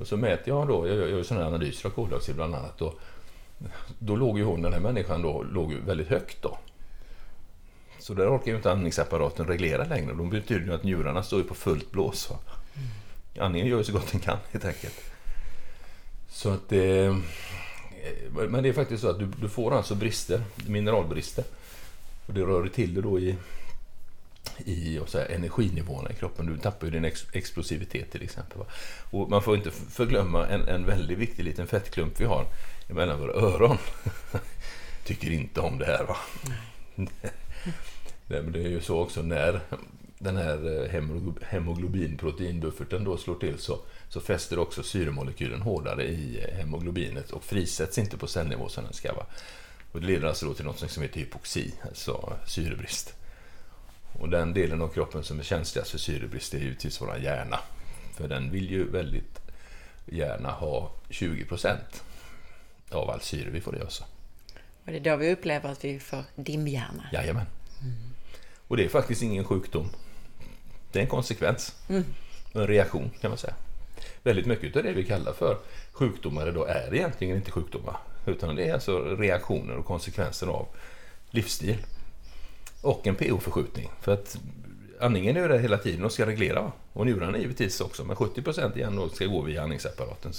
[0.00, 2.82] Och så mäter jag då, jag gör sådana analyser av koldioxid bland annat.
[2.82, 3.00] Och,
[3.98, 6.58] då låg ju hon, den här människan, då, låg ju väldigt högt då.
[7.98, 10.14] Så där orkar ju inte andningsapparaten reglera längre.
[10.14, 12.30] De betyder ju att njurarna står ju på fullt blås.
[12.30, 13.46] Mm.
[13.46, 15.00] Andningen gör ju så gott den kan helt enkelt.
[16.28, 16.72] Så att
[18.02, 21.44] Eh, men det är faktiskt så att du, du får alltså brister, mineralbrister.
[22.26, 23.36] Och det rör till det då i,
[24.66, 26.46] i säga, energinivåerna i kroppen.
[26.46, 28.58] Du tappar ju din ex, explosivitet till exempel.
[28.58, 28.64] Va?
[29.10, 32.46] Och man får inte förglömma en, en väldigt viktig liten fettklump vi har
[32.88, 33.78] mellan våra öron.
[35.04, 36.16] Tycker inte om det här va.
[38.26, 39.60] Nej, men det är ju så också när
[40.18, 41.02] den här eh,
[41.42, 47.98] hemoglobinproteinbufferten då slår till så så fäster också syremolekylen hårdare i eh, hemoglobinet och frisätts
[47.98, 49.14] inte på cellnivå som den ska.
[49.14, 49.26] Va?
[49.92, 53.14] Och det leder alltså då till något som heter hypoxi, alltså syrebrist.
[54.20, 57.58] Och den delen av kroppen som är känsligast för syrebrist är givetvis vår hjärna.
[58.14, 59.40] För den vill ju väldigt
[60.06, 62.04] gärna ha 20 procent
[62.90, 64.02] av all syre vi får i oss.
[64.84, 67.06] Och det är då vi upplever att vi får dimhjärna?
[67.12, 67.46] Jajamän.
[67.80, 67.94] Mm.
[68.68, 69.88] Och det är faktiskt ingen sjukdom.
[70.92, 71.74] Det är en konsekvens.
[71.88, 72.04] Mm.
[72.52, 73.54] En reaktion kan man säga
[74.22, 75.58] väldigt mycket av det vi kallar för
[75.92, 77.96] sjukdomar idag är egentligen inte sjukdomar.
[78.26, 80.66] Utan det är alltså reaktioner och konsekvenser av
[81.30, 81.76] livsstil.
[82.80, 83.90] Och en pH-förskjutning.
[84.00, 84.38] För att
[85.00, 86.72] andningen är ju där hela tiden och ska reglera.
[86.92, 88.04] Och njurarna givetvis också.
[88.04, 90.32] Men 70% igen då ska gå via andningsapparaten.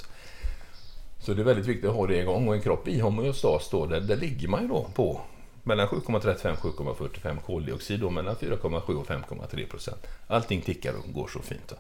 [1.20, 2.48] Så det är väldigt viktigt att ha det igång.
[2.48, 5.22] Och en kropp i homeostas då, där, där ligger man ju då på
[5.64, 10.08] mellan 7,35 och 7,45 koldioxid då mellan 4,7 och 5,3 procent.
[10.28, 11.68] Allting tickar och går så fint.
[11.68, 11.76] Då.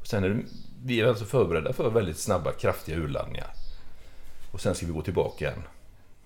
[0.00, 0.42] Och sen är det,
[0.84, 3.50] vi är alltså förberedda för väldigt snabba, kraftiga urladdningar.
[4.52, 5.62] Och sen ska vi gå tillbaka igen.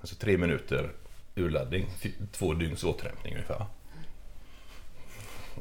[0.00, 0.92] Alltså tre minuter
[1.36, 1.86] urladdning,
[2.32, 3.66] två dygns återhämtning ungefär.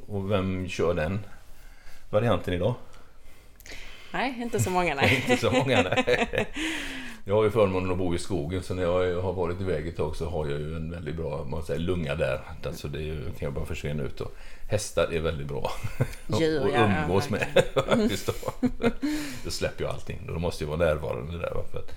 [0.08, 1.20] Och vem kör den
[2.10, 2.76] varianten idag?
[4.14, 5.16] Nej, inte så många nej.
[5.30, 6.48] inte så många nej.
[7.26, 9.98] Jag har ju förmånen att bo i skogen så när jag har varit iväg ett
[9.98, 12.42] tag så har jag ju en väldigt bra man säger, lunga där.
[12.66, 14.22] Alltså det kan jag bara försvinna ut.
[14.22, 14.32] Och
[14.70, 15.72] hästar är väldigt bra
[16.40, 17.64] Djur, att umgås ja, med.
[17.86, 18.68] faktiskt då.
[19.44, 20.20] då släpper jag allting.
[20.28, 21.54] Då måste jag vara närvarande där.
[21.72, 21.92] För att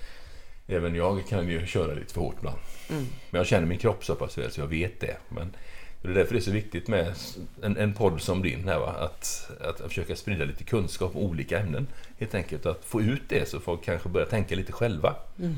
[0.67, 2.57] även jag kan ju köra lite för hårt ibland.
[2.89, 3.05] Mm.
[3.29, 5.17] Men jag känner min kropp så pass väl så jag vet det.
[5.29, 5.55] Men
[6.01, 7.13] det är därför det är så viktigt med
[7.61, 8.95] en, en podd som din här, va?
[8.99, 11.87] Att, att försöka sprida lite kunskap om olika ämnen.
[12.19, 15.15] Helt enkelt att få ut det så folk kanske börjar tänka lite själva.
[15.39, 15.55] Mm.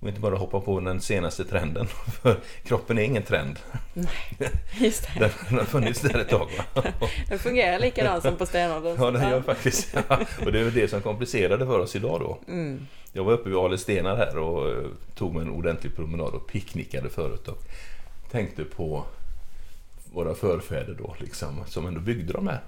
[0.00, 1.86] Och inte bara hoppa på den senaste trenden.
[2.22, 3.58] För kroppen är ingen trend.
[3.94, 4.08] Nej,
[4.80, 5.30] just det.
[5.48, 6.48] Den, har funnits där ett tag.
[6.74, 6.82] Va?
[7.28, 8.96] Den fungerar likadant som på stenåldern.
[8.98, 10.18] Ja, den gör faktiskt ja.
[10.44, 12.38] Och det är väl det som komplicerade för oss idag då.
[12.48, 12.86] Mm.
[13.16, 16.46] Jag var uppe vid Ale stenar här och eh, tog mig en ordentlig promenad och
[16.46, 17.48] picknickade förut.
[17.48, 17.62] Och
[18.30, 19.04] tänkte på
[20.12, 22.60] våra förfäder då, liksom, som ändå byggde de här.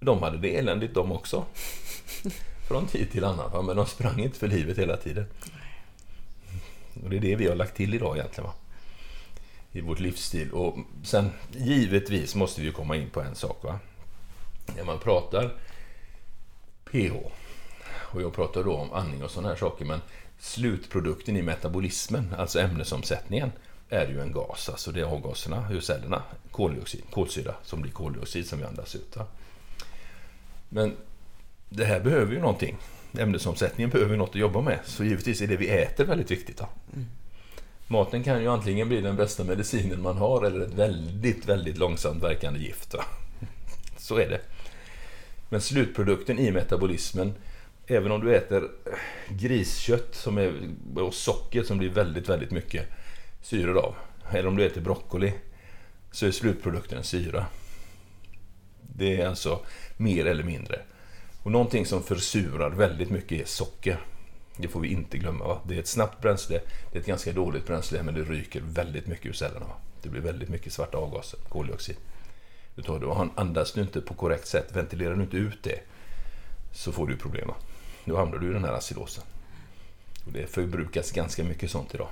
[0.00, 1.44] De hade det eländigt de också.
[2.68, 3.62] Från tid till annan, va?
[3.62, 5.26] men de sprang inte för livet hela tiden.
[7.04, 8.50] Och det är det vi har lagt till idag egentligen.
[8.50, 8.54] Va?
[9.72, 10.52] I vårt livsstil.
[10.52, 13.64] Och sen givetvis måste vi komma in på en sak.
[13.64, 13.78] Va?
[14.76, 15.50] När man pratar
[16.90, 17.14] pH,
[18.10, 20.00] och jag pratar då om andning och sådana här saker, men
[20.38, 23.52] slutprodukten i metabolismen, alltså ämnesomsättningen,
[23.88, 24.68] är ju en gas.
[24.68, 29.16] Alltså det är avgaserna ur cellerna, koldioxid, kolsyra som blir koldioxid som vi andas ut.
[29.16, 29.26] Va?
[30.68, 30.96] Men
[31.68, 32.76] det här behöver ju någonting.
[33.18, 34.78] Ämnesomsättningen behöver något att jobba med.
[34.84, 36.56] Så givetvis är det vi äter väldigt viktigt.
[36.56, 36.68] Då.
[37.86, 42.22] Maten kan ju antingen bli den bästa medicinen man har eller ett väldigt, väldigt långsamt
[42.22, 42.94] verkande gift.
[42.94, 43.04] Va?
[43.98, 44.40] Så är det.
[45.48, 47.34] Men slutprodukten i metabolismen,
[47.88, 48.70] även om du äter
[49.28, 52.86] griskött som är, och socker som blir väldigt, väldigt mycket
[53.42, 53.94] syror av,
[54.30, 55.32] eller om du äter broccoli,
[56.12, 57.46] så är slutprodukten syra.
[58.80, 59.60] Det är alltså
[59.96, 60.80] mer eller mindre.
[61.42, 64.00] Och någonting som försurar väldigt mycket är socker.
[64.56, 65.46] Det får vi inte glömma.
[65.46, 65.60] Va?
[65.68, 66.60] Det är ett snabbt bränsle,
[66.92, 69.66] det är ett ganska dåligt bränsle, men det ryker väldigt mycket ur cellerna.
[69.66, 69.74] Va?
[70.02, 71.96] Det blir väldigt mycket svarta avgaser, koldioxid.
[72.74, 75.80] Du tar det och andas du inte på korrekt sätt, ventilerar du inte ut det,
[76.72, 77.48] så får du problem.
[77.48, 77.54] Va?
[78.08, 79.24] Då hamnar du i den här acidosen.
[80.26, 82.08] Och det förbrukas ganska mycket sånt idag.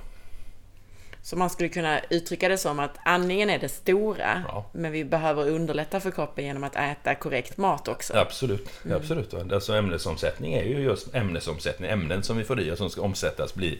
[1.21, 4.65] Så man skulle kunna uttrycka det som att andningen är det stora, Ja.
[4.71, 8.13] men vi behöver underlätta för kroppen genom att äta korrekt mat också.
[8.17, 9.33] Absolut, absolut.
[9.33, 11.89] Alltså ämnesomsättning är ju just ämnesomsättning.
[11.91, 13.79] Ämnen som vi får i oss som ska omsättas bli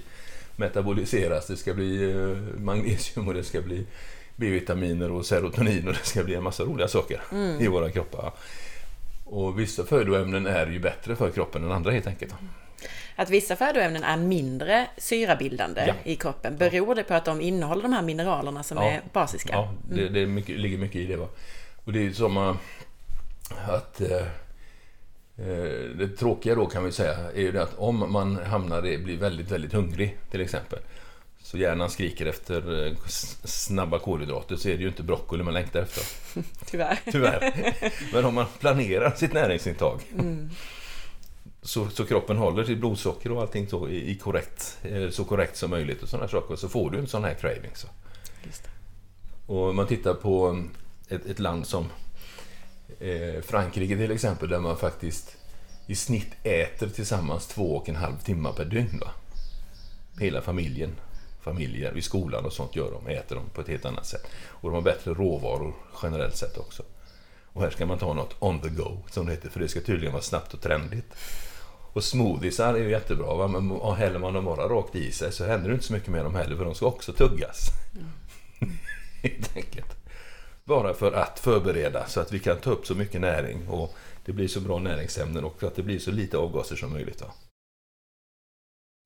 [0.55, 1.47] metaboliseras.
[1.47, 3.85] Det ska bli eh, magnesium och det ska bli
[4.35, 7.21] B-vitaminer och serotonin och det ska bli en massa roliga saker
[7.59, 8.31] i våra kroppar.
[9.29, 12.33] Och vissa födoämnen är ju bättre för kroppen än andra helt enkelt.
[13.15, 15.93] Att vissa födoämnen är mindre syrabildande Ja.
[16.03, 18.83] i kroppen, beror det på att de innehåller de här mineralerna som Ja.
[18.83, 19.53] är basiska?
[19.53, 21.17] Ja, det, det är mycket, ligger mycket i det.
[21.17, 21.27] Va?
[21.85, 22.37] Och det är ju som
[23.67, 24.17] att eh,
[25.37, 28.97] eh, det tråkiga då kan vi säga är ju det att om man hamnar i,
[28.97, 30.79] blir väldigt, väldigt hungrig till exempel
[31.47, 32.93] så hjärnan skriker efter eh,
[33.43, 36.03] snabba kolhydrater så är det ju inte broccoli man längtar efter.
[36.65, 36.99] Tyvärr.
[37.11, 37.73] Tyvärr.
[38.13, 40.01] Men om man planerar sitt näringsintag
[41.61, 45.57] så, så kroppen håller sitt blodsocker och allting så, i, i korrekt, eh, så korrekt
[45.57, 47.71] som möjligt och sådana saker så får du en sån här craving.
[47.73, 47.87] Så.
[49.45, 50.63] Och om man tittar på
[51.09, 51.85] ett, ett land som
[52.99, 55.37] eh, Frankrike till exempel, där man faktiskt
[55.85, 58.99] i snitt äter tillsammans två och en halv timme per dygn.
[58.99, 59.11] Va?
[60.19, 60.95] Hela familjen,
[61.47, 64.27] familjer i skolan och sånt gör de, äter de på ett helt annat sätt.
[64.47, 66.83] Och de har bättre råvaror generellt sett också.
[67.53, 69.81] Och här ska man ta något on the go, som det heter, för det ska
[69.81, 71.13] tydligen vara snabbt och trendigt.
[71.93, 73.47] Och smoothiesar är ju jättebra, va?
[73.47, 76.23] men häller man dem bara rakt i sig så händer det inte så mycket med
[76.23, 77.69] dem heller, för de ska också tuggas.
[79.23, 79.95] Helt enkelt.
[80.63, 84.33] Bara för att förbereda så att vi kan ta upp så mycket näring och det
[84.33, 87.21] blir så bra näringsämnen och att det blir så lite avgaser som möjligt.
[87.21, 87.27] Va?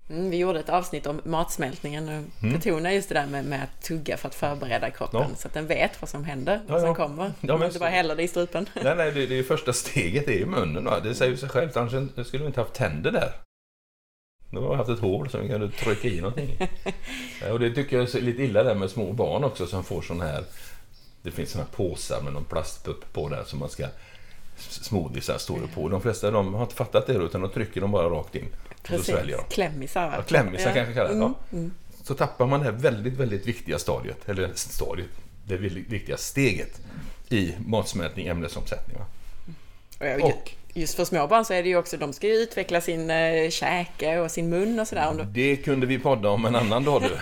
[0.09, 2.53] Mm, vi gjorde ett avsnitt om matsmältningen och Mm.
[2.57, 5.35] betonade just det där med, med att tugga för att förbereda kroppen Ja.
[5.35, 6.95] så att den vet vad som händer, Ja, vad som ja.
[6.95, 7.31] kommer.
[7.41, 8.69] Ja, men inte bara häller det i strupen.
[8.83, 10.85] Nej, nej, det, det är första steget är ju munnen.
[10.85, 10.99] Va?
[10.99, 11.91] Det säger sig självt, annars
[12.27, 13.31] skulle vi inte haft tänder där.
[14.49, 16.57] Då har vi haft ett hål som vi kunde trycka i någonting
[17.51, 20.21] Och det tycker jag är lite illa där med små barn också som får sån
[20.21, 20.43] här...
[21.23, 23.87] Det finns såna här påsar med någon plastpupp på där som man ska...
[24.57, 25.89] Smoothiesar står det på.
[25.89, 28.45] De flesta de har inte fattat det utan de trycker dem bara rakt in.
[28.81, 29.43] Och så Precis, sväljer de.
[29.55, 30.13] klämmisar.
[30.17, 31.11] Ja, klämmisar kanske kallas.
[31.11, 31.33] Mm, Ja.
[31.57, 31.71] mm.
[32.03, 35.07] Så tappar man det här väldigt, väldigt viktiga stadiet, eller stadiet,
[35.47, 36.79] det viktiga steget
[37.29, 38.97] i matsmältning, ämnesomsättning.
[38.97, 39.05] Va?
[40.21, 43.09] Och Just för små barn så är det ju också, de ska ju utveckla sin
[43.11, 45.27] eh, käke och sin mun och sådär.
[45.33, 47.09] Det kunde vi podda om en annan dag du.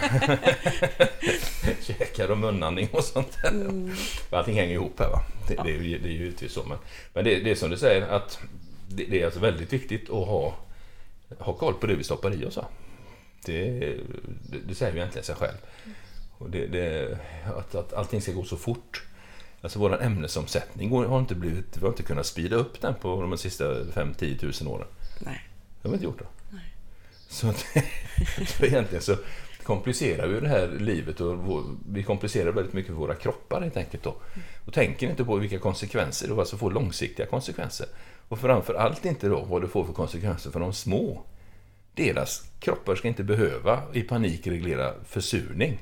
[1.82, 3.50] Käkar och munandning och sånt där.
[3.50, 3.92] Mm.
[4.30, 5.22] Allting hänger ihop här va.
[5.48, 6.64] Det, det, är, ju, det är ju givetvis så.
[6.64, 6.78] Men,
[7.14, 8.40] men det, det är som du säger att
[8.90, 10.56] det, det är alltså väldigt viktigt att ha,
[11.38, 12.60] ha koll på det vi stoppar i oss.
[13.46, 13.80] Det,
[14.50, 15.58] det, det säger ju egentligen sig själv.
[16.38, 17.18] Och det, det,
[17.58, 19.04] att, att allting ska gå så fort.
[19.62, 23.38] Alltså vår ämnesomsättning har inte blivit, vi har inte kunnat speeda upp den på de
[23.38, 24.88] sista 5-10 tusen åren.
[25.20, 25.46] nej.
[25.82, 26.26] Det har vi inte gjort då.
[27.28, 27.58] Så, att,
[28.48, 29.16] så egentligen så
[29.64, 33.78] komplicerar vi det här livet och vår, vi komplicerar väldigt mycket för våra kroppar helt
[33.78, 34.16] enkelt då.
[34.66, 37.88] Och tänker inte på vilka konsekvenser det alltså får långsiktiga konsekvenser.
[38.30, 41.24] Och framför allt inte då vad det får för konsekvenser för de små
[41.94, 45.80] deras kroppar ska inte behöva i panik reglera försurning.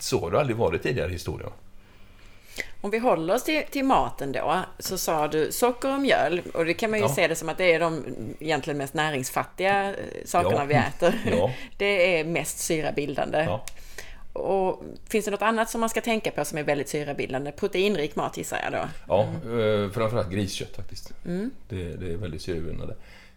[0.00, 1.50] Så har det aldrig varit tidigare i historien.
[2.80, 6.42] Om vi håller oss till, till, maten då, så sa du socker och mjöl.
[6.54, 7.14] Och det kan man ju ja.
[7.14, 8.04] se det som att det är de
[8.40, 9.94] egentligen mest näringsfattiga eh,
[10.24, 10.64] sakerna ja.
[10.64, 11.20] vi äter.
[11.30, 11.52] Ja.
[11.78, 13.48] Det är mest syrabildande.
[14.36, 17.52] Och finns det något annat som man ska tänka på som är väldigt syrabildande?
[17.52, 18.88] Proteinrik mat gissar jag då?
[19.08, 19.90] Ja, mm.
[19.90, 21.12] framförallt griskött faktiskt.
[21.24, 21.50] Mm.
[21.68, 22.94] Det, det, är väldigt syrabildande.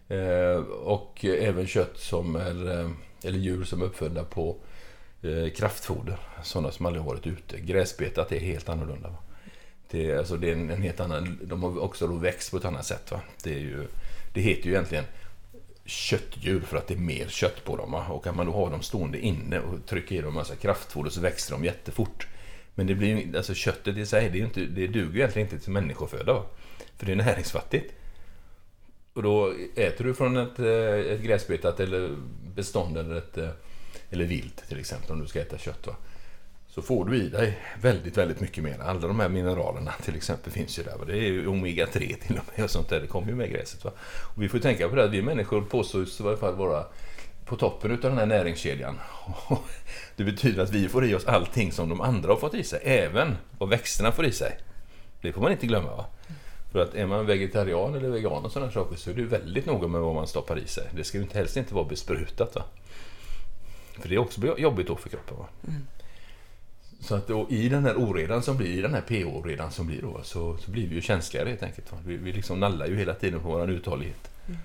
[0.08, 2.90] Eh, och även kött som är, eh,
[3.24, 4.56] eller djur som är uppfödda på
[5.56, 6.16] kraftfoder.
[6.42, 7.60] Sådana som aldrig varit ute.
[7.60, 9.14] Gräsbetat är helt annorlunda.
[9.90, 11.38] Det, alltså det är en, en, helt annan...
[11.42, 13.10] De har också då växt på ett annat sätt.
[13.10, 13.20] Va?
[13.42, 13.86] Det, är ju,
[14.34, 15.04] det heter ju egentligen
[15.90, 17.94] köttdjur för att det är mer kött på dem.
[17.94, 21.20] Och kan man då ha dem stående inne och trycka i dem massa kraftfoder så
[21.20, 22.26] växer de jättefort.
[22.74, 25.72] Men det blir, alltså köttet i sig, det, är inte, det duger egentligen inte till
[25.72, 26.32] människoföda.
[26.32, 26.44] Va?
[26.96, 27.94] För det är näringsfattigt.
[29.12, 32.16] Och då äter du från ett, eh, ett gräsbetat eller
[32.54, 33.50] bestånd eller, ett, eh,
[34.10, 35.86] eller vilt till exempel om du ska äta kött.
[35.86, 35.96] Va?
[36.70, 38.78] Så får du i dig väldigt, väldigt mycket mer.
[38.82, 41.06] Alla de här mineralerna till exempel finns ju där.
[41.06, 43.00] Det är ju omega-3 till och med och sånt där.
[43.00, 43.84] Det kommer ju med gräset.
[43.84, 43.90] Va?
[44.34, 46.84] Och vi får tänka på det att vi människor påstås i varje fall vara
[47.44, 48.98] på toppen av den här näringskedjan.
[50.16, 52.80] Det betyder att vi får i oss allting som de andra har fått i sig,
[52.84, 54.58] även vad växterna får i sig.
[55.20, 55.96] Det får man inte glömma.
[55.96, 56.06] Va?
[56.72, 59.88] För att är man vegetarian eller vegan och sådana saker så är det väldigt noga
[59.88, 60.88] med vad man stoppar i sig.
[60.96, 62.54] Det ska ju helst inte vara besprutat.
[62.54, 62.62] Va?
[64.00, 65.36] För det är också jobbigt då för kroppen.
[65.36, 65.46] Va?
[65.68, 65.86] Mm.
[67.00, 70.20] Så att i den här oredan som blir, i den här pH-oredan som blir då,
[70.22, 71.86] så, så blir vi ju känsligare helt enkelt.
[72.06, 74.30] Vi, vi liksom nallar ju hela tiden på vår uthållighet.
[74.48, 74.58] Mm.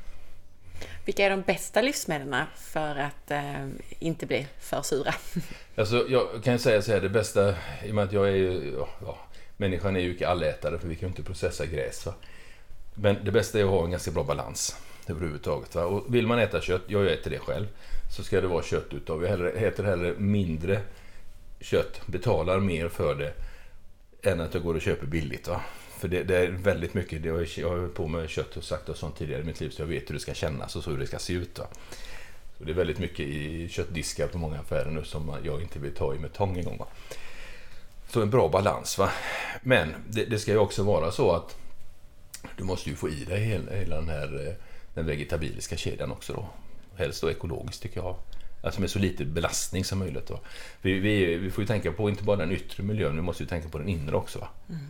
[1.06, 3.68] Vilka är de bästa livsmedlen för att eh,
[4.00, 5.14] inte bli för sura?
[5.78, 8.74] Alltså, jag kan säga så här, det bästa, i och med att jag är ju,
[9.02, 9.18] ja,
[9.58, 12.06] människan är ju inte allätare för vi kan ju inte processa gräs.
[12.06, 12.14] Va?
[12.94, 14.76] Men det bästa är att ha en ganska bra balans
[15.08, 15.76] överhuvudtaget.
[15.76, 15.86] Va?
[15.86, 17.66] Och vill man äta kött, jag äter det själv,
[18.16, 20.82] så ska det vara kött utav, jag äter hellre mindre
[21.66, 23.34] kött, betalar mer för det
[24.30, 25.48] än att jag går och köper billigt.
[25.48, 25.62] Va?
[25.98, 28.90] För det, det är väldigt mycket, det har, jag har på med kött och sagt
[28.90, 30.92] och sånt tidigare i mitt liv så jag vet hur det ska kännas och så
[30.92, 31.60] hur det ska se ut.
[31.60, 31.68] Va?
[32.58, 35.94] Så det är väldigt mycket i köttdiskar på många affärer nu som jag inte vill
[35.94, 36.78] ta i med tång en gång.
[36.78, 36.88] Va?
[38.10, 38.98] Så en bra balans.
[38.98, 39.12] Va?
[39.62, 41.58] Men det, det ska ju också vara så att
[42.58, 44.54] du måste ju få i dig hela, hela den här eh,
[44.94, 46.48] den vegetabiliska kedjan också då.
[46.98, 48.16] Helst då ekologiskt tycker jag.
[48.66, 50.28] Alltså med så lite belastning som möjligt.
[50.28, 50.40] Då.
[50.82, 53.50] Vi, vi, vi får ju tänka på inte bara den yttre miljön, vi måste ju
[53.50, 54.48] tänka på den inre också.
[54.70, 54.82] Mm.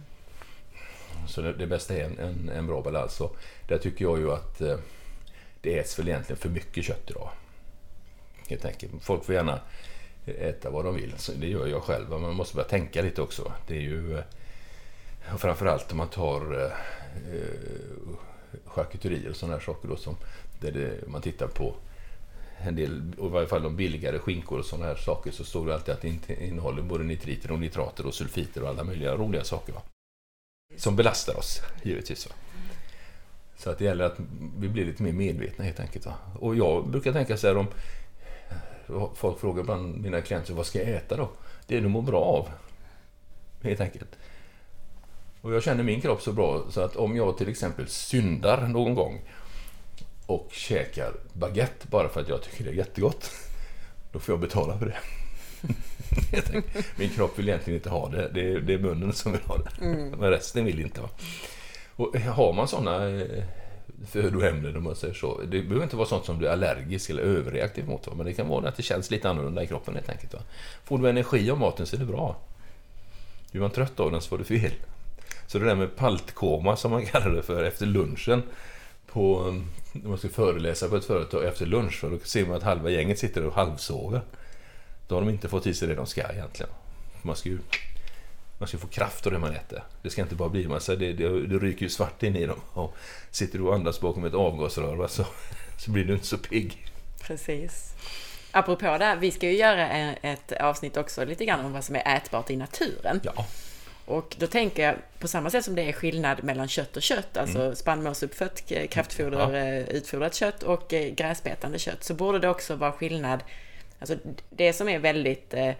[1.28, 3.22] Så det, det, bästa är en, en, en, bra balans.
[3.22, 4.78] Och där tycker jag ju att eh,
[5.62, 7.30] det äts väl egentligen för mycket kött idag.
[8.48, 8.92] Helt enkelt.
[9.02, 9.60] Folk får gärna
[10.26, 11.14] äta vad de vill.
[11.18, 12.10] Så det gör jag själv.
[12.10, 13.52] Men man måste börja tänka lite också.
[13.68, 14.24] Det är ju eh,
[15.38, 16.72] framförallt om man tar eh,
[17.36, 17.76] eh
[18.66, 20.16] charkuterier och sådana här saker då som
[20.60, 21.76] där det, man tittar på
[22.58, 25.74] en del, i varje fall de billigare skinkor och sådana här saker, så står det
[25.74, 29.44] alltid att det inte innehåller både nitriter och nitrater och sulfiter och alla möjliga roliga
[29.44, 29.74] saker.
[29.74, 29.82] Va?
[30.78, 32.30] Som belastar oss, givetvis.
[32.30, 32.36] Va?
[33.58, 34.20] Så att det gäller att
[34.58, 36.06] vi blir lite mer medvetna helt enkelt.
[36.06, 36.14] Va?
[36.40, 37.68] Och jag brukar tänka så här om
[39.16, 41.30] folk frågar bland mina klienter, vad ska jag äta då?
[41.68, 42.50] Det du mår bra av.
[43.62, 44.16] Helt enkelt.
[45.42, 48.96] Och jag känner min kropp så bra så att om jag till exempel syndar någon
[48.96, 49.22] gång
[50.26, 53.32] och käkar baguette bara för att jag tycker det är jättegott.
[54.12, 54.98] Då får jag betala för det.
[56.98, 58.30] Min kropp vill egentligen inte ha det.
[58.34, 59.86] Det är, det är munnen som vill ha det.
[59.86, 60.10] Mm.
[60.10, 61.02] Men resten vill inte.
[61.02, 61.10] Va?
[61.96, 63.44] Och har man sådana eh,
[64.08, 65.42] födoämnen, om man säger så.
[65.42, 68.08] Det behöver inte vara sånt som du är allergisk eller överreaktiv mot.
[68.08, 68.14] Va?
[68.18, 70.34] Men det kan vara att det känns lite annorlunda i kroppen helt enkelt.
[70.34, 70.40] Va?
[70.84, 72.36] Får du energi av maten så är det bra.
[73.52, 74.72] Blir man trött av den så får du fel.
[75.48, 78.44] Så det där med paltkoma som man kallar det för efter lunchen
[79.08, 79.56] på,
[80.02, 82.90] när man ska föreläsa på ett företag efter lunch och då ser man att halva
[82.90, 84.22] gänget sitter och halvsover.
[85.08, 86.72] Då har de inte fått i sig det de ska egentligen.
[87.22, 87.58] Man ska ju
[88.58, 89.84] man ska få kraft av det man äter.
[90.02, 92.62] Det ska inte bara bli massa, det, det, det ryker ju svart in i dem.
[92.74, 92.96] Och
[93.32, 95.26] sitter du och andas bakom ett avgasrör så,
[95.78, 96.86] så blir du inte så pigg.
[97.22, 97.94] Precis.
[98.52, 102.18] Apropå det, vi ska ju göra ett avsnitt också lite grann om vad som är
[102.18, 103.20] ätbart i naturen.
[103.24, 103.46] Ja.
[104.06, 107.38] Och då tänker jag på samma sätt som det är skillnad mellan kött och kött,
[107.38, 107.76] alltså mm.
[107.76, 109.56] spannmålsuppfött kraftfoder, ja.
[109.58, 113.44] Eh, utfodrat kött och eh, gräsbetande kött, så borde det också vara skillnad,
[114.00, 114.16] alltså
[114.50, 115.72] det som är väldigt eh,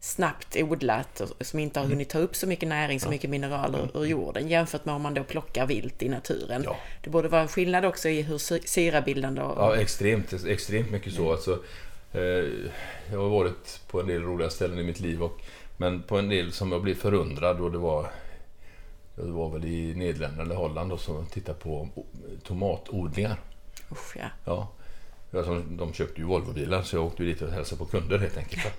[0.00, 1.92] snabbt odlat och som inte har mm.
[1.92, 3.90] hunnit ta upp så mycket näring, så mycket mineraler mm.
[3.94, 6.62] ur jorden jämfört med om man då plockar vilt i naturen.
[6.64, 6.76] Ja.
[7.02, 9.58] Det borde vara en skillnad också i hur syrabildande och...
[9.58, 11.20] Ja, extremt, extremt mycket så.
[11.20, 11.32] Mm.
[11.32, 11.58] Alltså,
[13.10, 15.40] jag har varit på en del roliga ställen i mitt liv och
[15.80, 18.10] men på en del som jag blev förundrad och det var
[19.14, 21.88] det var väl i Nederländerna eller Holland och så tittade på
[22.42, 23.36] tomatodlingar.
[23.92, 24.28] Usch, ja.
[24.44, 24.68] ja.
[25.38, 28.74] Alltså, de köpte ju Volvobilar så jag åkte dit och hälsade på kunder helt enkelt.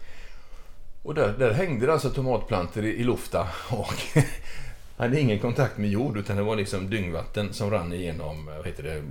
[1.03, 3.93] Och där, där hängde det alltså tomatplantor i, i lufta och
[4.97, 8.83] hade ingen kontakt med jord utan det var liksom dyngvatten som rann igenom vad heter
[8.83, 9.03] det,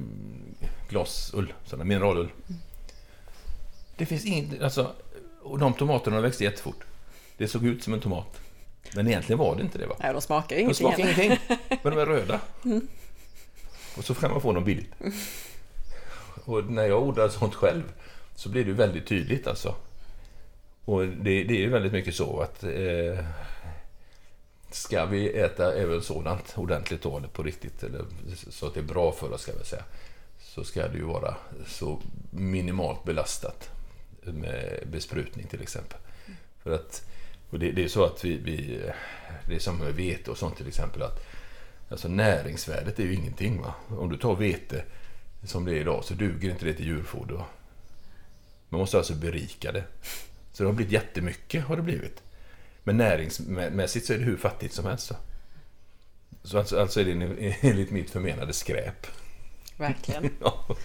[0.89, 2.29] glasull, sådana mineralull.
[3.97, 4.93] Det finns inget, alltså,
[5.43, 6.85] och de tomaterna växte jättefort.
[7.39, 8.41] Det såg ut som en tomat.
[8.95, 9.97] Men egentligen var det inte det va?
[10.01, 10.75] Nej, de smakar De ingenting.
[10.87, 11.25] smakar heller.
[11.25, 12.41] ingenting, men de är röda.
[13.97, 14.93] Och så kan man få dem billigt.
[16.45, 17.83] Och när jag odlar sånt själv
[18.35, 19.75] så blir det väldigt tydligt alltså.
[20.85, 23.25] Och det, det är ju väldigt mycket så att eh,
[24.71, 28.05] ska vi äta även sådant ordentligt då, eller på riktigt, eller
[28.51, 29.85] så att det är bra för oss ska vi säga,
[30.41, 31.35] så ska det ju vara
[31.67, 33.71] så minimalt belastat
[34.23, 35.99] med besprutning till exempel.
[36.63, 37.03] För att,
[37.51, 38.81] och det, det är så att vi, vi,
[39.49, 41.27] det är som med vete och sånt till exempel, att
[41.91, 43.61] alltså näringsvärdet är ju ingenting.
[43.61, 43.75] Va?
[43.89, 44.85] Om du tar vete
[45.45, 47.35] som det är idag så duger inte det till djurfoder.
[47.35, 47.47] Va?
[48.69, 49.85] Man måste alltså berika det.
[50.53, 52.23] Så det har blivit jättemycket har det blivit.
[52.85, 55.11] Men näringsmässigt så är det hur fattigt som helst.
[55.11, 55.17] va?
[56.43, 59.07] Så alltså, alltså är det enligt mitt förmenade skräp.
[59.77, 60.31] Verkligen.
[60.41, 60.77] Ja.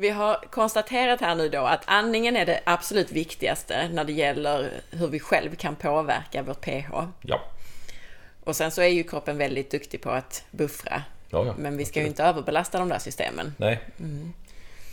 [0.00, 4.70] Vi har konstaterat här nu då att andningen är det absolut viktigaste när det gäller
[4.90, 6.90] hur vi själv kan påverka vårt pH.
[7.20, 7.40] Ja,
[8.44, 11.02] Och sen så är ju kroppen väldigt duktig på att buffra.
[11.28, 11.54] ja, ja.
[11.58, 13.54] Men vi ska ju inte överbelasta de där systemen.
[13.56, 13.80] Nej,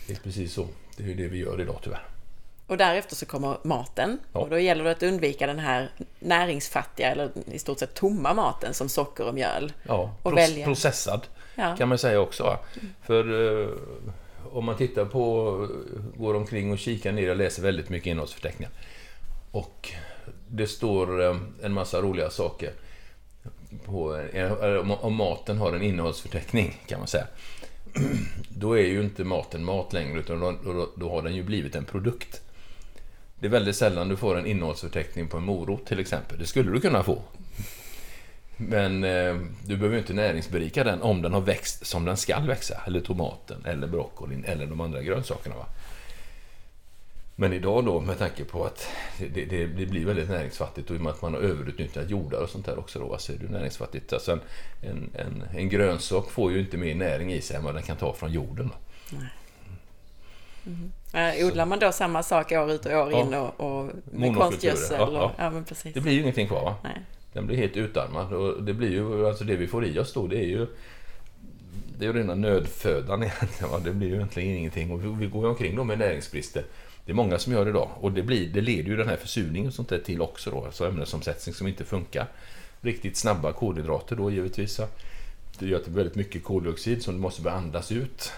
[0.07, 0.67] det är precis så.
[0.97, 2.03] Det är ju det vi gör idag tyvärr.
[2.67, 4.19] Och därefter så kommer maten.
[4.33, 4.39] Ja.
[4.39, 5.89] Och då gäller det att undvika den här
[6.19, 9.73] näringsfattiga eller i stort sett tomma maten som socker och mjöl.
[9.83, 10.65] Ja, Och proce- välja.
[10.65, 11.21] processad
[11.77, 12.43] kan man säga också.
[12.43, 12.59] Va?
[13.03, 13.69] För eh,
[14.51, 15.67] om man tittar på,
[16.17, 18.71] går omkring och kikar ner jag läser väldigt mycket innehållsförteckningar.
[19.51, 19.91] Och
[20.47, 22.71] det står eh, en massa roliga saker.
[23.85, 27.27] På, eh, om, om maten har en innehållsförteckning kan man säga.
[28.49, 31.75] Då är ju inte maten mat längre utan då, då, då har den ju blivit
[31.75, 32.41] en produkt.
[33.39, 36.39] Det är väldigt sällan du får en innehållsförteckning på en morot till exempel.
[36.39, 37.21] Det skulle du kunna få.
[38.57, 42.39] Men eh, du behöver ju inte näringsberika den om den har växt som den ska
[42.39, 42.81] växa.
[42.87, 45.55] Eller tomaten, eller broccolin, eller de andra grönsakerna.
[45.55, 45.65] Va?
[47.37, 48.87] Men idag då, med tanke på att
[49.17, 52.39] det, det, det blir väldigt näringsfattigt och i och med att man har överutnyttjat jordar
[52.39, 54.13] och sånt där också då, så är det näringsfattigt.
[54.13, 54.41] Alltså en,
[54.81, 57.97] en, en, en grönsak får ju inte mer näring i sig än vad den kan
[57.97, 58.69] ta från jorden.
[58.69, 59.19] Va?
[61.13, 63.19] Eh, odlar man då samma sak år ut och år Ja.
[63.21, 64.97] in och, och med konstgödsel?
[64.99, 65.31] Ja, och, ja.
[65.37, 65.93] ja, men precis.
[65.93, 66.63] Det blir ju ingenting kvar.
[66.63, 66.75] Va?
[66.83, 67.01] Nej.
[67.35, 70.27] Den blir helt utarmad och det blir ju, alltså det vi får i oss då
[70.27, 70.67] det är ju
[71.97, 73.71] det är ju rena nödfödan egentligen.
[73.71, 73.79] Va?
[73.83, 76.63] Det blir ju egentligen ingenting och vi, vi går ju omkring då med näringsbrister.
[77.05, 79.15] Det är många som gör det idag och det, blir, det leder ju den här
[79.15, 80.65] försurningen och sånt där till också då.
[80.65, 82.27] Alltså ämnesomsättning som inte funkar.
[82.81, 84.79] Riktigt snabba kolhydrater då givetvis.
[85.59, 88.31] Det gör att det blir väldigt mycket koldioxid som du måste börja andas ut.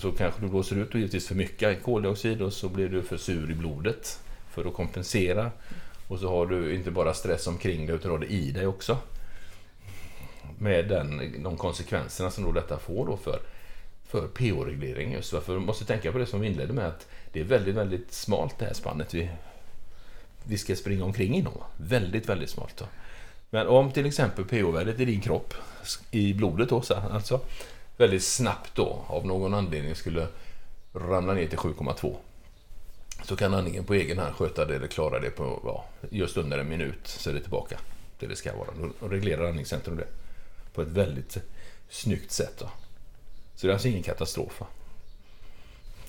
[0.00, 3.16] Så kanske du blåser ut och givetvis för mycket koldioxid och så blir du för
[3.16, 5.50] sur i blodet för att kompensera.
[6.10, 8.98] Och så har du inte bara stress omkring dig utan har det i dig också.
[10.58, 13.40] Med den, de konsekvenserna som då detta får då för,
[14.06, 15.12] för pH-reglering.
[15.12, 17.74] Just för du måste tänka på det som vi inledde med att det är väldigt,
[17.74, 19.30] väldigt smalt det här spannet vi,
[20.44, 21.52] vi ska springa omkring inom.
[21.76, 22.76] Väldigt, väldigt smalt.
[22.76, 22.84] Då.
[23.50, 25.54] Men om till exempel pH-värdet i din kropp,
[26.10, 27.40] i blodet då, alltså
[27.96, 30.26] väldigt snabbt då av någon anledning skulle
[30.92, 32.16] ramla ner till 7,2
[33.24, 36.58] så kan andningen på egen hand sköta det eller klara det på ja, just under
[36.58, 37.78] en minut så är det tillbaka
[38.18, 38.68] där det ska vara.
[39.00, 40.06] Då reglerar andningscentrum det
[40.74, 41.38] på ett väldigt
[41.88, 42.58] snyggt sätt.
[42.58, 42.70] Då.
[43.54, 44.60] Så det är alltså ingen katastrof.
[44.60, 44.66] Va?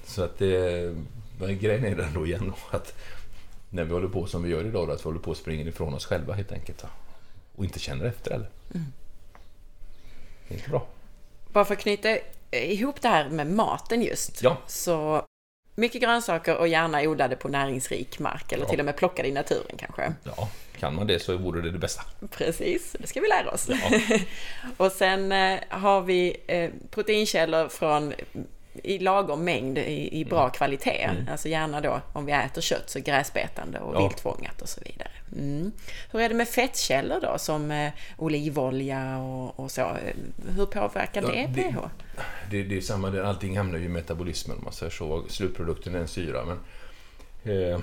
[0.05, 0.95] Så att det,
[1.39, 2.93] men grejen är den då igen då, att
[3.69, 5.69] när vi håller på som vi gör idag då, att vi håller på att springa
[5.69, 6.83] ifrån oss själva helt enkelt.
[6.83, 6.89] Va?
[7.55, 8.49] Och inte känner efter eller?
[10.47, 10.87] Det är inte bra.
[11.47, 12.17] Bara för att knyta
[12.51, 14.43] ihop det här med maten just.
[14.43, 14.57] Ja.
[14.67, 15.25] Så
[15.81, 18.69] mycket grönsaker och gärna odlade på näringsrik mark eller Ja.
[18.69, 20.13] till och med plockade i naturen kanske.
[20.23, 22.01] Ja, kan man det så vore det det bästa.
[22.31, 23.67] Precis, det ska vi lära oss.
[23.69, 23.99] Ja.
[24.77, 28.13] och sen eh, har vi eh, proteinkällor från
[28.73, 31.09] i lagom mängd i, i bra kvalitet.
[31.31, 34.07] Alltså gärna då om vi äter kött så gräsbetande och Ja.
[34.07, 35.09] viltfångat och så vidare.
[35.37, 35.71] Mm.
[36.11, 39.95] Hur är det med fettkällor då som eh, olivolja och, och så?
[40.55, 41.77] Hur påverkar Ja, det det- pH?
[42.51, 45.23] Det, det är samma, där, allting hamnar ju i metabolismen om man säger så.
[45.29, 46.45] Slutprodukten är en syra.
[46.45, 46.59] Men,
[47.73, 47.79] eh,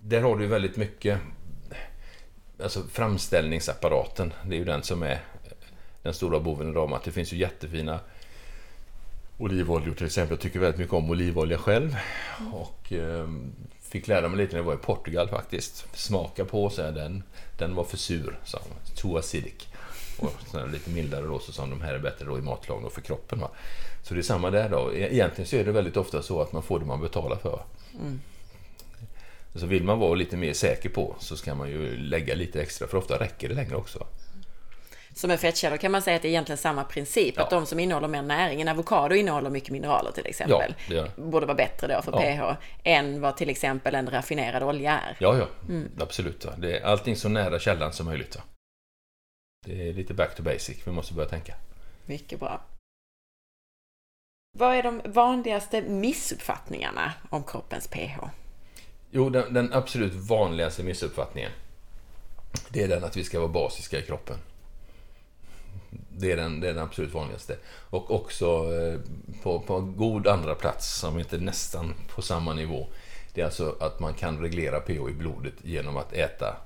[0.00, 1.18] där har du väldigt mycket,
[2.62, 5.20] alltså framställningsapparaten, det är ju den som är
[6.02, 7.04] den stora boven i dramat.
[7.04, 8.00] Det finns ju jättefina
[9.42, 10.34] olivoljor till exempel.
[10.36, 11.96] Jag tycker väldigt mycket om olivolja själv.
[12.52, 13.28] Och eh,
[13.80, 15.86] fick lära mig lite när jag var i Portugal faktiskt.
[15.98, 17.22] Smaka på så här, den,
[17.58, 18.94] den var för sur, sa de.
[19.00, 19.66] Too acidic.
[20.18, 23.00] Och lite mildare då, så som de här är bättre då i matlagning och för
[23.00, 23.40] kroppen.
[23.40, 23.50] Va?
[24.02, 24.92] Så det är samma där då.
[24.92, 27.62] E- egentligen så är det väldigt ofta så att man får det man betalar för.
[28.00, 28.20] Mm.
[29.54, 32.88] Så vill man vara lite mer säker på så ska man ju lägga lite extra,
[32.88, 34.06] för ofta räcker det längre också.
[35.14, 37.34] Som en fettkällor kan man säga att det är egentligen samma princip.
[37.36, 37.42] Ja.
[37.42, 40.74] Att de som innehåller mer näring, en avokado innehåller mycket mineraler till exempel.
[40.88, 42.56] Ja, borde vara bättre då för ja.
[42.56, 45.16] pH än vad till exempel en raffinerad olja är.
[45.20, 45.46] Ja, ja.
[45.68, 45.90] Mm.
[46.00, 46.46] absolut.
[46.56, 48.38] Det är allting så nära källan som möjligt.
[49.66, 51.54] Det är lite back to basic, vi måste börja tänka.
[52.06, 52.60] Mycket bra.
[54.58, 58.18] Vad är de vanligaste missuppfattningarna om kroppens pH?
[59.10, 61.50] Jo, den, den absolut vanligaste missuppfattningen
[62.68, 64.38] det är den att vi ska vara basiska i kroppen.
[66.16, 67.56] Det är den, det är den absolut vanligaste.
[67.90, 69.00] Och också eh,
[69.42, 72.86] på, på god andra plats, om inte nästan på samma nivå,
[73.34, 76.56] det är alltså att man kan reglera pH i blodet genom att äta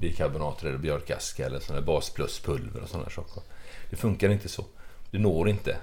[0.00, 3.42] bikarbonater eller björkaska eller sådana baspluspulver och sådana saker.
[3.90, 4.64] Det funkar inte så.
[5.10, 5.76] Det når inte.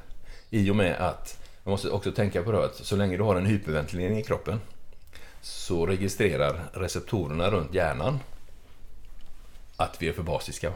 [0.50, 3.36] I och med att, man måste också tänka på det att så länge du har
[3.36, 4.60] en hyperventilering i kroppen
[5.42, 8.20] så registrerar receptorerna runt hjärnan
[9.78, 10.74] att vi är för basiska.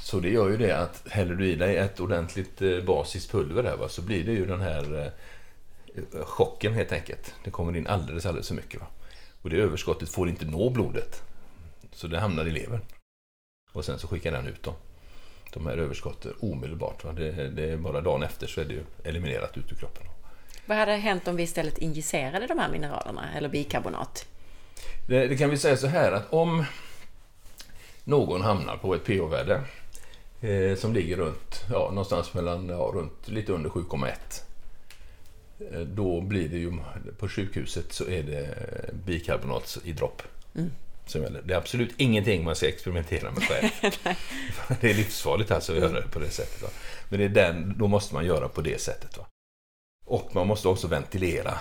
[0.00, 3.62] Så det gör ju det att häller du i dig ett ordentligt eh, basiskt pulver
[3.62, 5.12] där, va, så blir det ju den här
[5.94, 7.34] eh, chocken helt enkelt.
[7.44, 8.80] Det kommer in alldeles, alldeles för mycket.
[8.80, 8.86] Va?
[9.42, 11.22] Och det överskottet får inte nå blodet.
[11.92, 12.80] Så det hamnar i levern.
[13.72, 14.74] Och sen så skickar den ut dem.
[15.52, 17.04] De här överskotten omedelbart.
[17.04, 17.12] Va?
[17.12, 20.06] Det, det är bara dagen efter så är det ju eliminerat ut ur kroppen.
[20.66, 24.26] Vad hade hänt om vi istället injicerade de här mineralerna eller bikarbonat?
[25.08, 26.64] Det, det kan vi säga så här att om
[28.04, 29.60] någon hamnar på ett pH-värde
[30.40, 34.08] eh, som ligger runt, ja, någonstans mellan, ja, runt lite under 7,1.
[35.72, 36.78] Eh, då blir det ju,
[37.18, 38.54] på sjukhuset så är det
[39.06, 40.22] bikarbonat i dropp.
[40.54, 40.70] Mm.
[41.44, 43.68] Det är absolut ingenting man ska experimentera med själv.
[44.80, 46.62] det är livsfarligt alltså att göra det på det sättet.
[46.62, 46.68] Va?
[47.08, 49.18] Men det är den, då måste man göra på det sättet.
[49.18, 49.26] Va?
[50.06, 51.58] Och man måste också ventilera.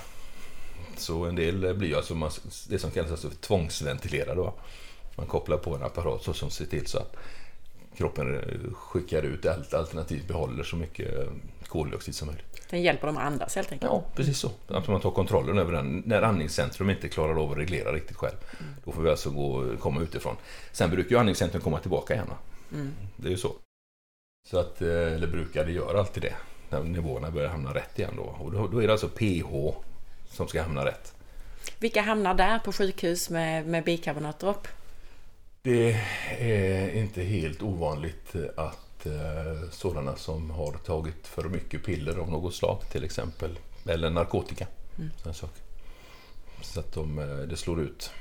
[0.98, 2.32] Så en del blir alltså
[2.70, 4.36] det som kallas alltså tvångsventilera.
[4.36, 4.54] Då.
[5.22, 7.16] Man kopplar på en apparat så som ser till så att
[7.98, 8.42] kroppen
[8.74, 11.30] skickar ut allt alternativt behåller så mycket
[11.68, 12.70] koldioxid som möjligt.
[12.70, 13.92] Den hjälper dem att andas helt enkelt?
[13.92, 14.52] Ja, precis så.
[14.68, 16.04] Att man tar kontrollen över den.
[16.06, 18.36] När andningscentrum inte klarar av att reglera riktigt själv.
[18.60, 18.74] Mm.
[18.86, 20.36] Då får vi alltså gå, komma utifrån.
[20.72, 22.28] Sen brukar ju andningscentrum komma tillbaka igen.
[22.74, 22.92] Mm.
[23.18, 23.56] Det är ju så.
[24.50, 26.36] Så att, eh, eller brukar, det gör alltid det.
[26.70, 28.24] När nivåerna börjar hamna rätt igen då.
[28.24, 29.76] Och då, då är det alltså pH
[30.30, 31.14] som ska hamna rätt.
[31.80, 34.68] Vilka hamnar där på sjukhus med, med bikarbonatdropp?
[35.64, 35.98] Det
[36.40, 42.56] är inte helt ovanligt att eh, sådana som har tagit för mycket piller av något
[42.56, 44.68] slag till exempel, eller narkotika.
[44.98, 45.12] Mm.
[46.62, 48.12] Så att de, eh, det slår ut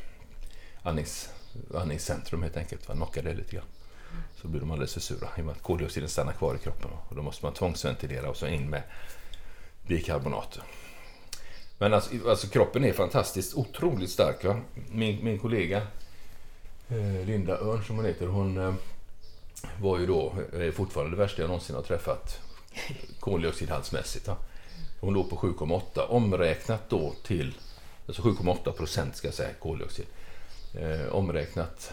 [0.83, 1.31] andnings,
[1.75, 3.67] andningscentrum helt enkelt, knockar det lite grann.
[4.37, 6.91] Så blir de alldeles för sura i och med att koldioxiden stannar kvar i kroppen.
[7.09, 8.83] Och då måste man tvångsventilera och så in med
[9.87, 10.59] bikarbonat.
[11.79, 14.45] Men alltså, alltså, kroppen är fantastiskt otroligt stark.
[14.45, 14.61] Va?
[14.91, 15.87] Min, min kollega
[17.27, 18.75] Linda Örn som hon heter, hon eh,
[19.81, 22.41] var ju då är fortfarande det värsta jag någonsin har träffat
[23.21, 24.29] koldioxidhaltsmässigt.
[25.01, 27.55] Hon låg på 7,8 omräknat då till,
[28.07, 30.07] alltså 7,8 procent ska jag säga koldioxid.
[30.75, 31.93] Eh, omräknat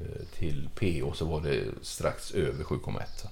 [0.00, 3.28] eh, till PO så var det strax över 7,1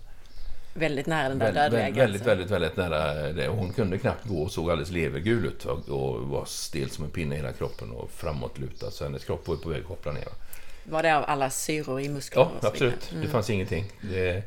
[0.74, 3.48] väldigt nära den där väldigt, dödliga väldigt, väldigt, väldigt, väldigt nära det.
[3.48, 7.10] Hon kunde knappt gå och såg alldeles levergul ut och, och var stel som en
[7.10, 8.90] pinne i hela kroppen och framåtlutad.
[8.90, 10.28] Så hennes kropp var på väg att koppla ner.
[10.88, 12.50] Var det av alla syror i musklerna?
[12.62, 13.12] Ja, absolut.
[13.12, 13.24] Mm.
[13.24, 13.84] Det fanns ingenting.
[14.00, 14.42] Det,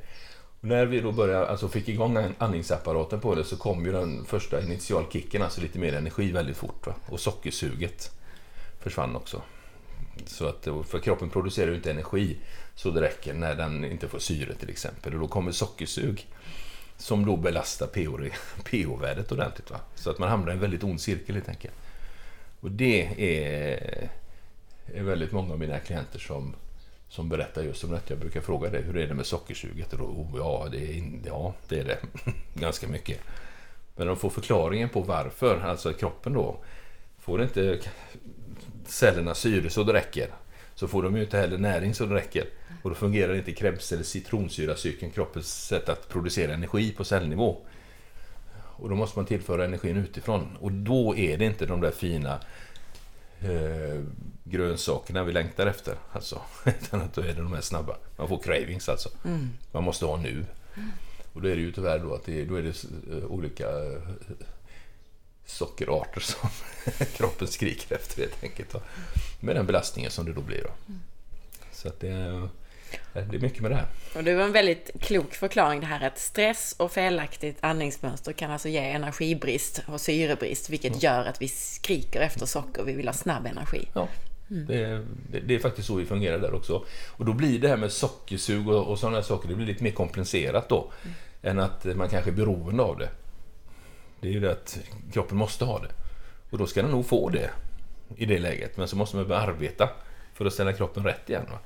[0.59, 4.61] när vi då började, alltså fick igång andningsapparaten på det så kom ju den första
[4.61, 6.87] initialkicken, alltså lite mer energi väldigt fort.
[6.87, 6.93] Va?
[7.05, 8.11] Och sockersuget
[8.79, 9.41] försvann också.
[10.25, 12.37] Så att, för kroppen producerar ju inte energi
[12.75, 15.13] så det räcker när den inte får syre till exempel.
[15.13, 16.27] Och då kommer sockersug
[16.97, 17.87] som då belastar
[18.63, 19.71] pH-värdet ordentligt.
[19.71, 19.79] Va?
[19.95, 21.73] Så att man hamnar i en väldigt ond cirkel helt enkelt.
[22.61, 24.09] Och det är,
[24.93, 26.55] är väldigt många av mina klienter som,
[27.09, 28.13] som berättar just om detta.
[28.13, 29.93] Jag brukar fråga det, hur är det med sockersuget?
[29.93, 31.97] Och då, oh, ja, det är, ja, det är det.
[32.53, 33.19] Ganska mycket.
[33.95, 36.57] Men de får förklaringen på varför, alltså kroppen då
[37.19, 37.79] får inte
[38.85, 40.29] cellerna syre så det räcker
[40.75, 42.45] så får de ju inte heller näring så det räcker.
[42.81, 47.57] Och då fungerar inte Krebs eller citronsyracykeln, kroppens sätt att producera energi på cellnivå.
[48.79, 50.57] Och då måste man tillföra energin utifrån.
[50.59, 52.39] Och då är det inte de där fina
[53.41, 54.03] eh,
[54.43, 55.95] grönsakerna vi längtar efter.
[56.11, 56.41] Alltså.
[56.65, 57.97] Utan att då är det de här snabba.
[58.17, 59.09] Man får cravings alltså.
[59.25, 59.49] Mm.
[59.71, 60.45] Man måste ha nu.
[61.33, 62.83] Och då är det ju tyvärr då att det, då är det
[63.17, 64.01] eh, olika eh,
[65.45, 66.49] sockerarter som
[67.17, 68.75] kroppen skriker efter helt enkelt.
[69.39, 70.63] Med den belastningen som det då blir.
[70.63, 70.93] Då.
[71.71, 72.49] Så att det, är,
[73.13, 73.87] det är mycket med det här.
[74.15, 78.51] Och det var en väldigt klok förklaring det här att stress och felaktigt andningsmönster kan
[78.51, 83.13] alltså ge energibrist och syrebrist vilket gör att vi skriker efter socker, vi vill ha
[83.13, 83.87] snabb energi.
[83.93, 84.07] Ja.
[84.51, 86.85] Det, det, det, är faktiskt så vi fungerar där också.
[87.07, 89.91] Och då blir det här med sockersug och, och sådana saker, det blir lite mer
[89.91, 90.91] komplicerat då.
[91.03, 91.15] Mm.
[91.41, 93.09] Än att man kanske är beroende av det.
[94.21, 94.79] Det är ju det att
[95.13, 95.89] kroppen måste ha det.
[96.49, 97.49] Och då ska den nog få det
[98.17, 98.77] i det läget.
[98.77, 99.89] Men så måste man börja arbeta
[100.33, 101.45] för att ställa kroppen rätt igen.
[101.51, 101.59] Va?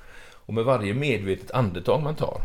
[0.46, 2.40] Och med varje medvetet andetag man tar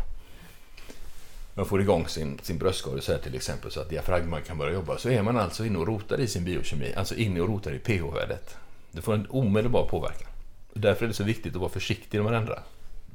[1.54, 5.08] man får igång sin, sin bröstkorg till exempel så att diafragman kan börja jobba så
[5.08, 8.56] är man alltså inne och rotar i sin biokemi, alltså inne och rotar i pH-värdet.
[8.92, 10.28] Det får en omedelbar påverkan.
[10.72, 12.62] Och därför är det så viktigt att vara försiktig när man ändrar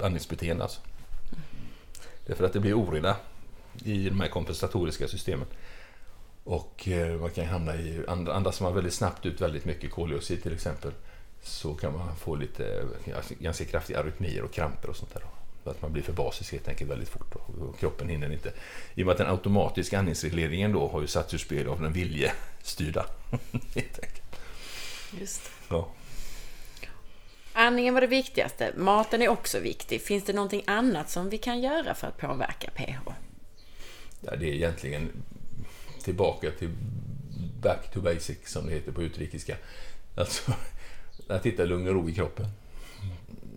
[0.00, 0.62] andningsbeteende.
[0.62, 0.80] Alltså.
[2.26, 3.16] Därför att det blir oreda
[3.84, 5.46] i de här kompensatoriska systemen.
[6.44, 10.52] Och eh, man kan hamna i, andas man väldigt snabbt ut väldigt mycket koldioxid till
[10.52, 10.92] exempel
[11.46, 12.84] så kan man få lite
[13.38, 15.22] ganska kraftiga arytmier och kramper och sånt där.
[15.64, 18.52] För att man blir för basisk helt enkelt väldigt fort och kroppen hinner inte.
[18.94, 21.92] I och med att den automatiska andningsregleringen då har ju satts ur spel av den
[21.92, 23.06] viljestyrda.
[23.74, 24.22] helt enkelt.
[25.20, 25.88] Just ja.
[27.52, 28.72] Andningen var det viktigaste.
[28.76, 30.02] Maten är också viktig.
[30.02, 33.12] Finns det någonting annat som vi kan göra för att påverka pH?
[34.20, 35.08] Ja, det är egentligen
[36.02, 36.70] tillbaka till
[37.62, 39.56] back to basic som det heter på utrikiska.
[40.16, 40.52] Alltså
[41.28, 42.46] att hitta lugn och ro i kroppen.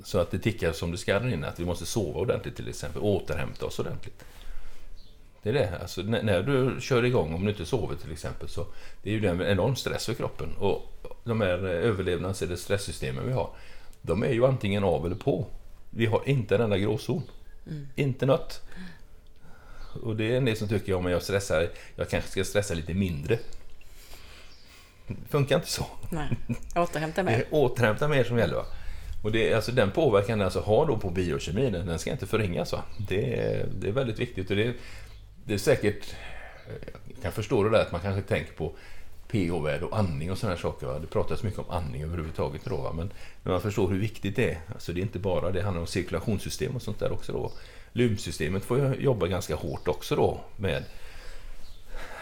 [0.03, 1.47] Så att det tickar som det ska där inne.
[1.47, 3.01] Att vi måste sova ordentligt till exempel.
[3.01, 4.24] Återhämta oss ordentligt.
[5.43, 5.78] Det är det.
[5.82, 8.65] Alltså, när du kör igång, om du inte sover till exempel, så
[9.03, 10.49] det är ju en enorm stress för kroppen.
[10.59, 10.82] Och
[11.24, 13.49] de här överlevnads eller stresssystemen vi har,
[14.01, 15.45] de är ju antingen av eller på.
[15.89, 17.24] Vi har inte en enda gråzon.
[17.67, 17.88] Mm.
[17.95, 18.61] Inte något.
[20.03, 22.93] Och det är en del som tycker om jag stressar, jag kanske ska stressa lite
[22.93, 23.39] mindre.
[25.30, 25.86] Funkar inte så.
[26.10, 26.28] Nej,
[26.76, 27.45] återhämta mer.
[27.49, 28.55] återhämta mer som gäller.
[28.55, 28.66] Va?
[29.24, 32.72] Och det, alltså den påverkan den alltså har då på biokemin, den ska inte förringas.
[32.72, 32.84] Va?
[33.10, 34.49] Det, är, det är väldigt viktigt.
[34.49, 34.74] Och det,
[35.45, 36.16] det är säkert,
[37.14, 38.74] jag kan förstå det där att man kanske tänker på
[39.32, 40.88] pH-värde och andning och sådana saker.
[40.88, 40.99] Va?
[40.99, 42.93] Det pratas mycket om andning överhuvudtaget då, va?
[42.93, 43.12] men
[43.43, 44.60] när man förstår hur viktigt det är.
[44.74, 47.51] Alltså det är inte bara, det handlar om cirkulationssystem och sånt där också då.
[47.93, 50.84] Lymfsystemet får jobba ganska hårt också då med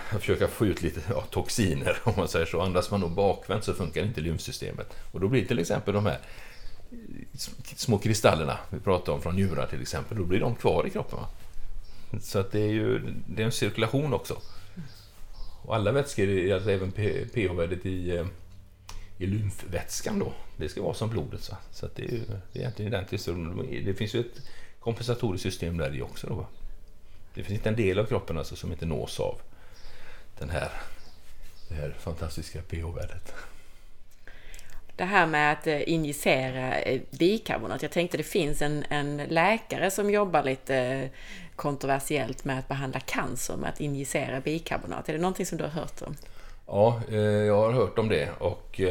[0.20, 2.62] försöka få ut lite ja, toxiner om man säger så.
[2.62, 4.94] Andas man då bakvänt så funkar inte lymfsystemet.
[5.12, 6.20] Och då blir till exempel de här
[6.92, 7.38] eh,
[7.76, 11.20] små kristallerna vi pratar om från njurar till exempel, då blir de kvar i kroppen.
[11.20, 11.30] Va?
[12.22, 14.42] Så att det är ju det är en cirkulation också.
[15.62, 18.26] Och alla vätskor, alltså även pH-värdet i, eh,
[19.18, 21.42] i lymfvätskan då, det ska vara som blodet.
[21.44, 22.22] Så, så att det är ju
[22.54, 23.30] det är egentligen identiskt.
[23.86, 24.42] Det finns ju ett
[24.80, 26.28] kompensatoriskt system där i också.
[26.28, 26.48] Då.
[27.34, 29.42] Det finns inte en del av kroppen alltså som inte nås av
[30.40, 30.70] den här,
[31.70, 33.34] det här fantastiska pH-värdet.
[34.96, 37.82] Det här med att eh, injicera eh, bikarbonat.
[37.82, 41.10] Jag tänkte det finns en, en läkare som jobbar lite
[41.56, 45.10] kontroversiellt med att behandla cancer med att injicera bikarbonat.
[45.10, 46.16] Är det någonting som du har hört om?
[46.68, 47.02] Ja,
[47.46, 48.82] jag har hört om det och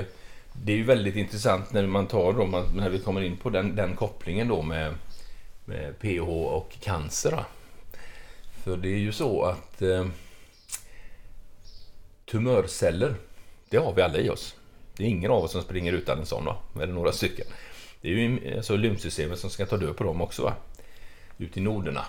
[0.53, 3.77] det är ju väldigt intressant när man tar då, när vi kommer in på den,
[3.77, 4.95] den kopplingen då med
[5.67, 7.45] med pH och cancer.
[8.65, 10.07] För det är ju så att eh,
[12.27, 13.15] tumörceller,
[13.69, 14.55] det har vi alla i oss.
[14.97, 16.57] Det är ingen av oss som springer utan en sån, va?
[16.75, 17.47] eller några stycken.
[18.01, 20.55] Det är ju alltså lymfsystemet som ska ta död på dem också, va?
[21.39, 22.07] ut i noderna.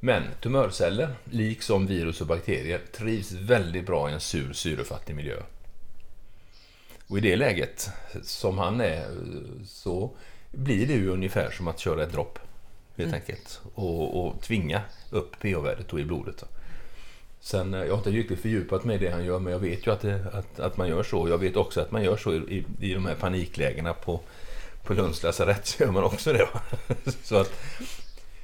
[0.00, 5.36] Men tumörceller, liksom virus och bakterier, trivs väldigt bra i en sur syrefattig miljö.
[7.08, 7.90] Och i det läget,
[8.22, 9.06] som han är,
[9.66, 10.10] så
[10.50, 12.38] blir det ju ungefär som att köra ett dropp
[12.96, 13.20] helt mm.
[13.20, 13.60] enkelt.
[13.74, 16.44] Och, och tvinga upp pH-värdet i blodet.
[17.44, 19.86] Sen, eh, jag har inte riktigt fördjupat mig i det han gör, men jag vet
[19.86, 21.28] ju att, det, att, att man gör så.
[21.28, 24.20] Jag vet också att man gör så i, i de här paniklägena på,
[24.82, 26.48] på Lunds lasarett, så gör man också det.
[27.22, 27.52] så att,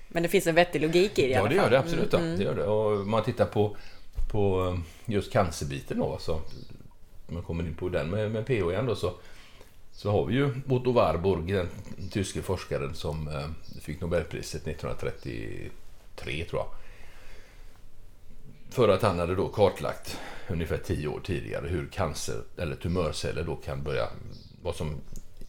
[0.08, 2.14] men det finns en vettig logik i det i Ja, det gör det absolut.
[2.14, 2.38] Mm.
[2.38, 2.64] Det gör det.
[2.64, 3.76] Och man tittar på,
[4.30, 6.40] på eh, just cancerbiten då, så
[7.26, 9.12] man kommer in på den med, med pH igen då, så
[9.92, 11.68] så har vi ju Otto Warburg, den
[12.10, 16.66] tyske forskaren som eh, fick Nobelpriset 1933 tror jag.
[18.70, 20.18] För att han hade då kartlagt
[20.48, 24.08] ungefär tio år tidigare hur cancer eller tumörceller då kan börja,
[24.62, 25.00] vad som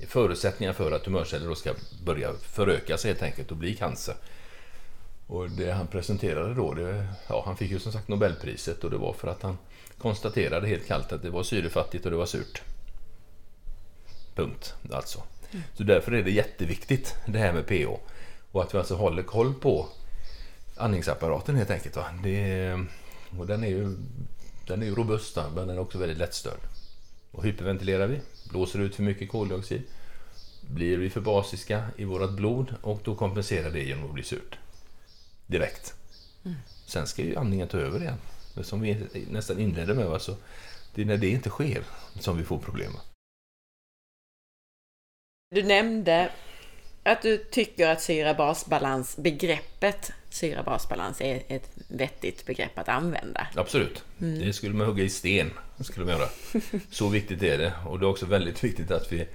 [0.08, 1.74] förutsättningar för att tumörceller då ska
[2.06, 4.16] börja föröka sig helt enkelt och bli cancer.
[5.28, 8.98] Och det han presenterade då, det, ja, han fick ju som sagt Nobelpriset och det
[8.98, 9.58] var för att han
[9.98, 12.62] konstaterade helt kallt att det var syrefattigt och det var surt.
[14.36, 15.24] Punkt alltså.
[15.52, 15.64] Mm.
[15.74, 17.90] Så därför är det jätteviktigt det här med pH.
[18.52, 19.88] Och att vi alltså håller koll på
[20.78, 21.96] andningsapparaten helt enkelt.
[21.96, 22.06] Va?
[22.24, 22.80] Det,
[23.38, 23.98] och den är ju
[24.68, 26.60] den är ju robust men den är också väldigt lättstörd.
[27.32, 28.20] Och hyperventilerar vi,
[28.50, 29.82] blåser ut för mycket koldioxid,
[30.62, 34.58] blir vi för basiska i vårt blod och då kompenserar det genom att bli surt.
[35.48, 35.94] Direkt.
[36.46, 36.58] Mm.
[36.86, 38.18] Sen ska ju andningen ta över igen.
[38.56, 38.98] Men som vi
[39.30, 40.38] nästan inledde med, alltså,
[40.96, 41.84] det är när det inte sker
[42.20, 42.92] som vi får problem.
[45.50, 46.32] Du nämnde
[47.04, 53.48] att du tycker att syra-basbalans, begreppet syra-basbalans är ett vettigt begrepp att använda.
[53.56, 54.04] Absolut.
[54.22, 54.40] Mm.
[54.40, 55.52] Det skulle man hugga i sten.
[55.80, 56.30] Skulle man göra.
[56.92, 57.74] Så viktigt är det.
[57.86, 59.28] Och det är också väldigt viktigt att vi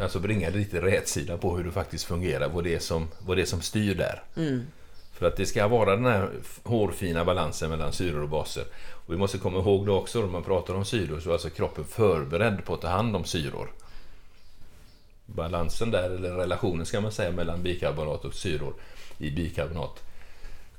[0.00, 2.48] alltså bringar lite rätsida på hur det faktiskt fungerar.
[2.48, 4.22] Vad det är som, vad det är som styr där.
[4.36, 4.66] Mm.
[5.12, 6.30] För att det ska vara den här
[6.62, 8.64] hårfina balansen mellan syror och baser.
[9.06, 11.50] Och vi måste komma ihåg det också när man pratar om syror så är alltså
[11.50, 13.72] kroppen förberedd på att ta hand om syror.
[15.26, 18.74] Balansen där, eller relationen ska man säga, mellan bikarbonat och syror
[19.18, 20.02] i bikarbonat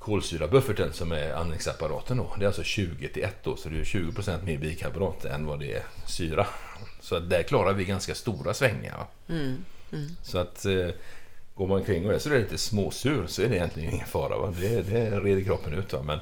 [0.08, 2.34] kolsyrabufferten som är andningsapparaten då.
[2.38, 5.60] Det är alltså 20 till 1 då, så det är 20% mer bikarbonat än vad
[5.60, 6.48] det är syra.
[7.00, 9.06] Så där klarar vi ganska stora svängningar.
[9.30, 10.08] Mm, mm.
[10.24, 10.88] Så att eh,
[11.56, 14.38] går man kring och är så är lite småsur så är det egentligen ingen fara.
[14.38, 14.54] Va?
[14.60, 15.94] Det, det reder kroppen ut.
[15.94, 16.04] Va?
[16.04, 16.20] Men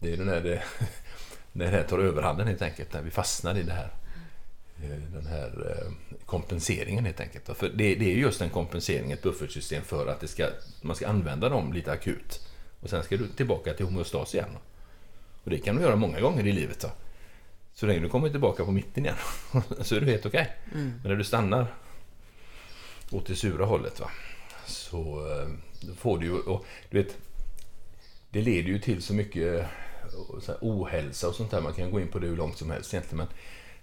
[0.00, 0.62] det är när det,
[1.52, 3.90] när det här tar överhanden helt enkelt, när vi fastnar i det här.
[4.82, 7.44] Eh, den här eh, kompenseringen helt enkelt.
[7.58, 10.46] För det, det är just en kompensering, ett buffertsystem för att det ska,
[10.80, 12.48] man ska använda dem lite akut.
[12.80, 14.56] Och sen ska du tillbaka till homeostas igen.
[15.44, 16.80] Och det kan du göra många gånger i livet.
[16.80, 16.90] Då.
[17.74, 19.16] Så länge du kommer tillbaka på mitten igen
[19.80, 20.56] så är det helt okej.
[20.68, 20.80] Okay.
[20.80, 20.92] Mm.
[21.02, 21.66] Men när du stannar
[23.10, 24.10] åt det sura hållet va?
[24.66, 25.48] så eh,
[25.94, 26.38] får du ju...
[26.38, 27.16] Och, du vet,
[28.30, 29.66] det leder ju till så mycket
[30.40, 31.60] så ohälsa och sånt där.
[31.60, 33.16] Man kan gå in på det hur långt som helst egentligen.
[33.16, 33.28] Men,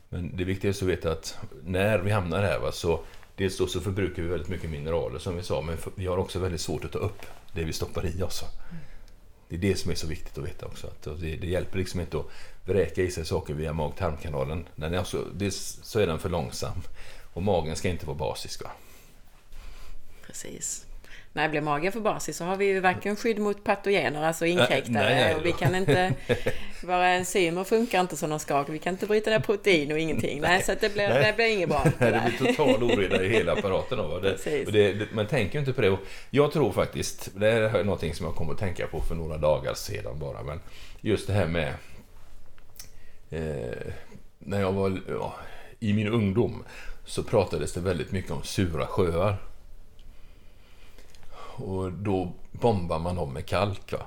[0.09, 3.03] men det viktigaste är att veta att när vi hamnar här va, så
[3.35, 6.39] Dels då så förbrukar vi väldigt mycket mineraler som vi sa, men vi har också
[6.39, 7.21] väldigt svårt att ta upp
[7.53, 8.43] det vi stoppar i oss.
[9.49, 10.87] Det är det som är så viktigt att veta också.
[10.87, 12.25] Att det, det hjälper liksom inte att
[12.65, 14.67] vräka i sig saker via mag-tarmkanalen.
[14.75, 16.81] Den är dels så är den för långsam
[17.33, 18.63] och magen ska inte vara basisk.
[18.63, 18.71] Va?
[20.27, 20.85] Precis
[21.35, 25.35] när blir magen för basig så har vi ju varken skydd mot patogener, alltså inkräktare,
[25.35, 26.13] och vi kan inte...
[26.83, 30.41] Våra enzymer funkar inte som de ska, vi kan inte bryta ner protein och ingenting.
[30.41, 31.83] Nej, så det blir, det blir inget bra.
[31.99, 33.97] Det, det blir total oreda i hela apparaten.
[33.97, 35.97] Då, det, det, man tänker inte på det.
[36.29, 39.73] Jag tror faktiskt, det är någonting som jag kom att tänka på för några dagar
[39.73, 40.59] sedan bara, men
[41.01, 41.73] just det här med...
[43.29, 43.91] Eh,
[44.39, 45.35] när jag var ja,
[45.79, 46.63] i min ungdom
[47.05, 49.37] så pratades det väldigt mycket om sura sjöar.
[51.55, 53.91] Och då bombar man dem med kalk.
[53.91, 53.99] Va?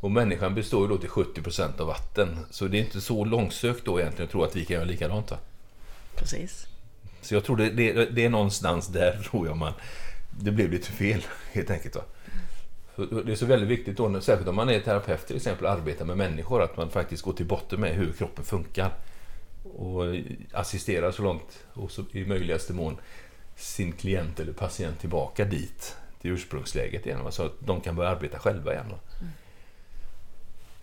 [0.00, 2.38] Och människan består ju då till 70% av vatten.
[2.50, 5.30] Så det är inte så långsökt då egentligen att tro att vi kan göra likadant.
[5.30, 5.36] Va?
[6.14, 6.66] Precis.
[7.20, 9.72] Så jag tror det, det, det, är någonstans där tror jag man...
[10.40, 11.96] Det blev lite fel helt enkelt.
[11.96, 12.02] Va?
[13.24, 16.16] det är så väldigt viktigt då, särskilt om man är terapeut till exempel, arbetar med
[16.16, 18.92] människor, att man faktiskt går till botten med hur kroppen funkar.
[19.76, 20.04] Och
[20.52, 22.96] assisterar så långt och så i möjligaste mån
[23.58, 27.32] sin klient eller patient tillbaka dit, till ursprungsläget igen.
[27.32, 28.86] Så att de kan börja arbeta själva igen.
[28.86, 29.32] Mm.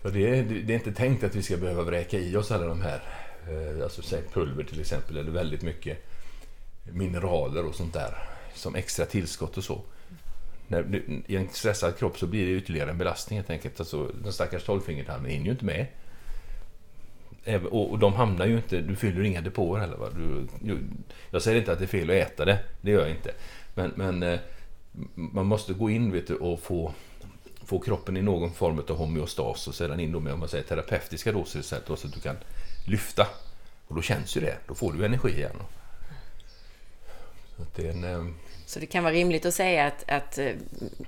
[0.02, 2.66] För det, är, det är inte tänkt att vi ska behöva vräka i oss alla
[2.66, 3.02] de här,
[3.48, 5.98] eh, alltså säg pulver till exempel, eller väldigt mycket
[6.84, 9.82] mineraler och sånt där som extra tillskott och så.
[10.68, 13.80] När, I en stressad kropp så blir det ytterligare en belastning helt enkelt.
[13.80, 15.86] Alltså, den stackars tolvfingertarmen hinner ju inte med.
[17.70, 19.96] Och de hamnar ju inte, du fyller inga depåer heller.
[19.96, 20.08] Va?
[20.60, 20.78] Du,
[21.30, 23.30] jag säger inte att det är fel att äta det, det gör jag inte.
[23.74, 24.38] Men, men eh,
[25.14, 26.92] man måste gå in vet du, och få,
[27.64, 30.64] få kroppen i någon form av homeostas och sedan in då med om man säger,
[30.64, 32.36] terapeutiska doser så att du kan
[32.86, 33.26] lyfta.
[33.88, 35.56] Och då känns ju det, då får du energi igen.
[37.56, 38.24] Så det, en, eh,
[38.66, 40.52] så det kan vara rimligt att säga att, att eh,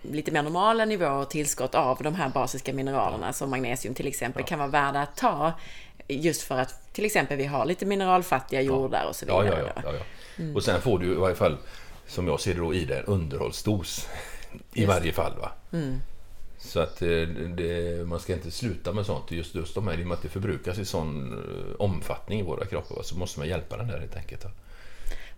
[0.02, 4.42] lite mer normala nivåer och tillskott av de här basiska mineralerna som magnesium till exempel
[4.42, 4.46] ja.
[4.46, 5.52] kan vara värda att ta
[6.08, 9.46] Just för att till exempel vi har lite mineralfattiga jordar och så vidare.
[9.46, 10.04] Ja, ja, ja, ja.
[10.42, 10.56] Mm.
[10.56, 11.56] Och sen får du i varje fall,
[12.06, 14.08] som jag ser det då, i det en underhållsdos.
[14.72, 14.88] I just.
[14.88, 15.32] varje fall.
[15.40, 15.52] va.
[15.72, 15.98] Mm.
[16.58, 17.08] Så att eh,
[17.56, 19.30] det, man ska inte sluta med sånt.
[19.30, 22.42] Just, just de här, i och med att det förbrukas i sån eh, omfattning i
[22.42, 24.46] våra kroppar så måste man hjälpa den där helt enkelt.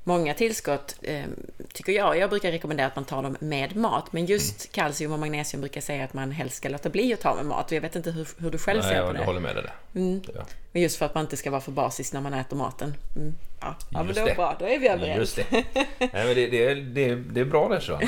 [0.04, 1.24] Många tillskott eh,
[1.72, 4.70] tycker jag, jag brukar rekommendera att man tar dem med mat, men just mm.
[4.72, 7.72] kalcium och magnesium brukar säga att man helst ska låta bli att ta med mat.
[7.72, 9.18] Jag vet inte hur, hur du själv Nej, ser på det.
[9.18, 10.00] jag håller med dig där.
[10.00, 10.20] Mm.
[10.34, 10.40] Ja.
[10.72, 12.94] Men just för att man inte ska vara för basisk när man äter maten.
[13.16, 13.34] Mm.
[13.60, 15.18] Ja, ja men då är bra, då är vi överens.
[15.18, 15.64] Just det.
[15.98, 18.00] Nej, men det, det, det, det är bra det, så.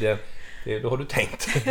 [0.00, 0.18] Det,
[0.64, 1.48] det, då har du tänkt.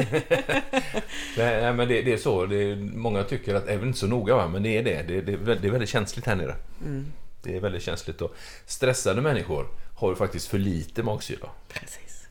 [1.38, 2.46] nej, men det, det, är så.
[2.46, 4.48] Det, många tycker att det är väl inte så noga, va?
[4.48, 5.02] men det är det.
[5.02, 6.56] Det, det, det är väldigt känsligt här nere.
[6.86, 7.12] Mm.
[7.42, 8.22] Det är väldigt känsligt.
[8.22, 8.36] Och
[8.66, 11.50] stressade människor har faktiskt för lite magsyra.
[11.68, 12.28] Precis.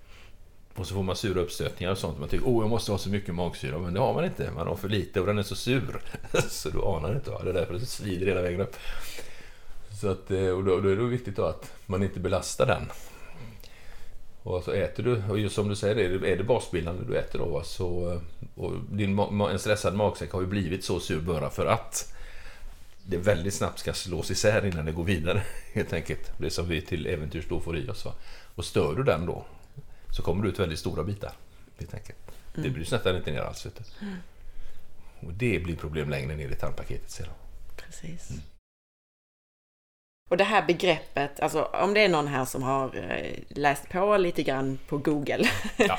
[0.74, 2.18] Och så får man sura uppstötningar och sånt.
[2.18, 3.78] Man tycker oh, jag måste ha så mycket magsyra.
[3.78, 4.50] Men det har man inte.
[4.50, 6.02] Man har för lite och den är så sur.
[6.48, 7.30] så du anar inte.
[7.30, 7.40] Va?
[7.44, 8.76] Det är därför det svider hela vägen upp.
[10.00, 12.82] Så att, eh, och då, då är det viktigt att man inte belastar den.
[14.42, 17.18] Och så äter du, och just som du säger, är det, är det basbildande du
[17.18, 18.20] äter då så,
[18.54, 22.14] och din, en stressad magsäck har ju blivit så sur bara för att
[23.10, 25.42] det väldigt snabbt ska slås isär innan det går vidare.
[25.72, 26.32] Helt enkelt.
[26.38, 28.04] Det som vi till äventyrs då får i oss.
[28.04, 28.14] Va?
[28.54, 29.44] Och stör du den då
[30.16, 31.32] så kommer du ut väldigt stora bitar.
[31.78, 32.18] Helt enkelt.
[32.54, 32.68] Mm.
[32.68, 33.66] Det blir snättar inte ner alls.
[34.00, 34.14] Mm.
[35.20, 37.28] Och det blir problem längre ner i tarmpaketet sedan.
[37.76, 38.30] Precis.
[38.30, 38.42] Mm.
[40.28, 44.16] Och det här begreppet, alltså om det är någon här som har eh, läst på
[44.16, 45.98] lite grann på Google ja.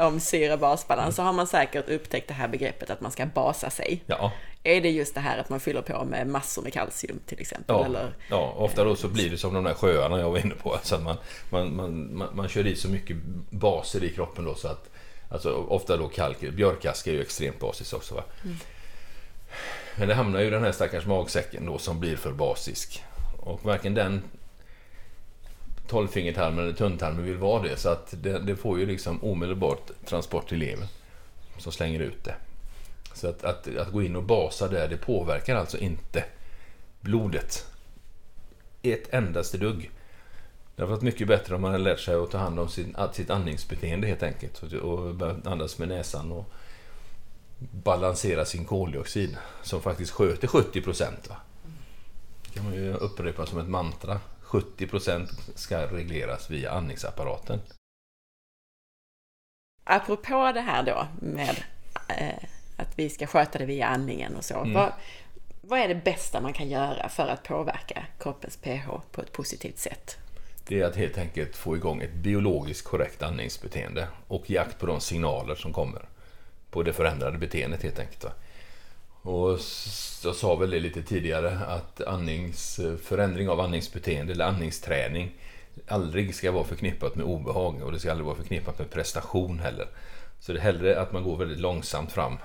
[0.06, 1.12] om syra-basbalans mm.
[1.12, 4.02] så har man säkert upptäckt det här begreppet att man ska basa sig.
[4.06, 4.32] Ja.
[4.64, 7.76] Är det just det här att man fyller på med massor med kalcium till exempel?
[7.76, 8.14] Ja, eller?
[8.30, 10.72] ja ofta då så blir det som de där sjöarna jag var inne på.
[10.72, 11.16] Alltså att man,
[11.50, 13.16] man, man, man, man kör i så mycket
[13.50, 14.90] baser i kroppen då så att
[15.28, 18.14] Alltså ofta då kalk, björkaska är ju extremt basiskt också.
[18.14, 18.24] Va?
[18.44, 18.56] Mm.
[19.96, 23.02] Men det hamnar ju den här stackars magsäcken då som blir för basisk.
[23.40, 24.22] Och varken den
[25.88, 27.76] tolvfingertarmen eller tunntarmen vill vara det.
[27.76, 30.88] Så att det, det, får ju liksom omedelbart transport till levern
[31.58, 32.34] som slänger ut det.
[33.14, 36.24] Så att, att, att, gå in och basa där, det påverkar alltså inte
[37.00, 37.66] blodet
[38.82, 39.90] ett endaste dugg.
[40.76, 42.96] Det har varit mycket bättre om man hade lärt sig att ta hand om sin,
[43.12, 44.62] sitt andningsbeteende helt enkelt.
[44.62, 45.08] Och,
[45.44, 46.52] andas med näsan och
[47.58, 51.30] balansera sin koldioxid som faktiskt sköter 70 procent
[52.44, 54.20] Det kan man ju upprepa som ett mantra.
[54.40, 57.60] 70 procent ska regleras via andningsapparaten.
[59.84, 61.64] Apropå det här då med
[62.08, 64.54] eh, att vi ska sköta det via andningen och så.
[64.54, 64.72] Mm.
[64.72, 64.92] Vad,
[65.60, 69.78] vad är det bästa man kan göra för att påverka kroppens pH på ett positivt
[69.78, 70.16] sätt?
[70.66, 75.00] Det är att helt enkelt få igång ett biologiskt korrekt andningsbeteende och jakt på de
[75.00, 76.02] signaler som kommer
[76.70, 78.24] på det förändrade beteendet helt enkelt.
[79.22, 79.58] Och
[80.24, 85.30] jag sa väl det lite tidigare att andnings, förändring av andningsbeteende eller andningsträning
[85.88, 89.86] aldrig ska vara förknippat med obehag och det ska aldrig vara förknippat med prestation heller.
[90.40, 92.38] Så det är hellre att man går väldigt långsamt fram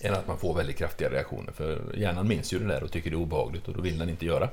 [0.00, 1.52] än att man får väldigt kraftiga reaktioner.
[1.52, 4.08] För hjärnan minns ju det där och tycker det är obehagligt och då vill den
[4.08, 4.48] inte göra.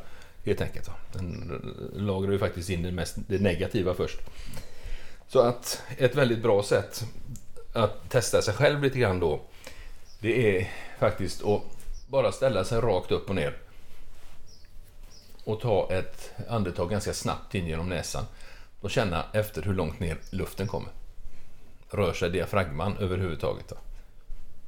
[0.46, 0.90] Helt enkelt.
[1.14, 1.62] Den
[1.96, 4.20] lagrar ju faktiskt in det, mest, det negativa först.
[5.28, 7.06] Så att ett väldigt bra sätt
[7.74, 9.42] att testa sig själv lite grann då
[10.20, 11.62] det är faktiskt att
[12.08, 13.58] bara ställa sig rakt upp och ner
[15.44, 18.26] och ta ett andetag ganska snabbt in genom näsan
[18.82, 20.90] och känna efter hur långt ner luften kommer.
[21.90, 23.68] Rör sig diafragman överhuvudtaget?
[23.68, 23.76] Då?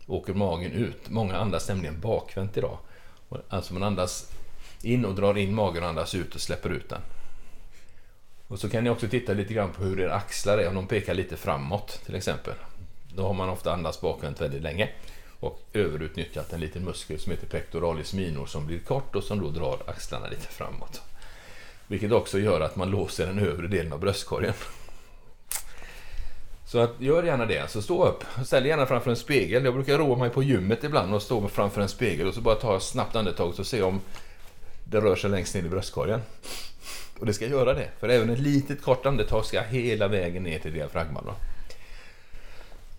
[0.10, 1.10] Åker magen ut?
[1.10, 2.78] Många andas nämligen bakvänt idag.
[3.50, 4.32] Alltså man andas
[4.82, 7.02] in och drar in magen och andas ut och släpper ut den.
[8.48, 10.88] Och så kan ni också titta lite grann på hur era axlar är, om de
[10.88, 12.54] pekar lite framåt till exempel.
[13.16, 14.90] Då har man ofta andats bakvänt väldigt länge
[15.40, 19.50] och överutnyttjat en liten muskel som heter pectoralis minor som blir kort och som då
[19.50, 21.02] drar axlarna lite framåt.
[21.88, 24.54] Vilket också gör att man låser den övre delen av bröstkorgen.
[26.72, 27.72] Så att, gör gärna det.
[27.72, 28.24] Så stå upp.
[28.46, 29.66] Ställ gärna framför en spegel.
[29.66, 32.56] Jag brukar roa mig på gymmet ibland och stå framför en spegel och så bara
[32.56, 34.02] ta ett snabbt andetag och se om
[34.84, 36.22] det rör sig längst ner i bröstkorgen.
[37.20, 37.90] Och det ska göra det.
[38.00, 41.24] För även ett litet kort andetag ska hela vägen ner till diafragman.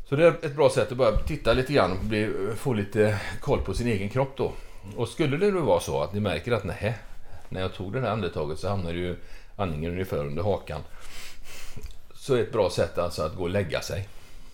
[0.08, 3.18] Så det är ett bra sätt att börja titta lite grann och bli, få lite
[3.40, 4.52] koll på sin egen kropp då.
[4.96, 6.98] Och skulle det nu vara så att ni märker att nej,
[7.48, 9.16] när jag tog det där andetaget så hamnade ju
[9.56, 10.80] andningen ungefär under hakan.
[12.20, 14.08] Så är ett bra sätt alltså att gå och lägga sig.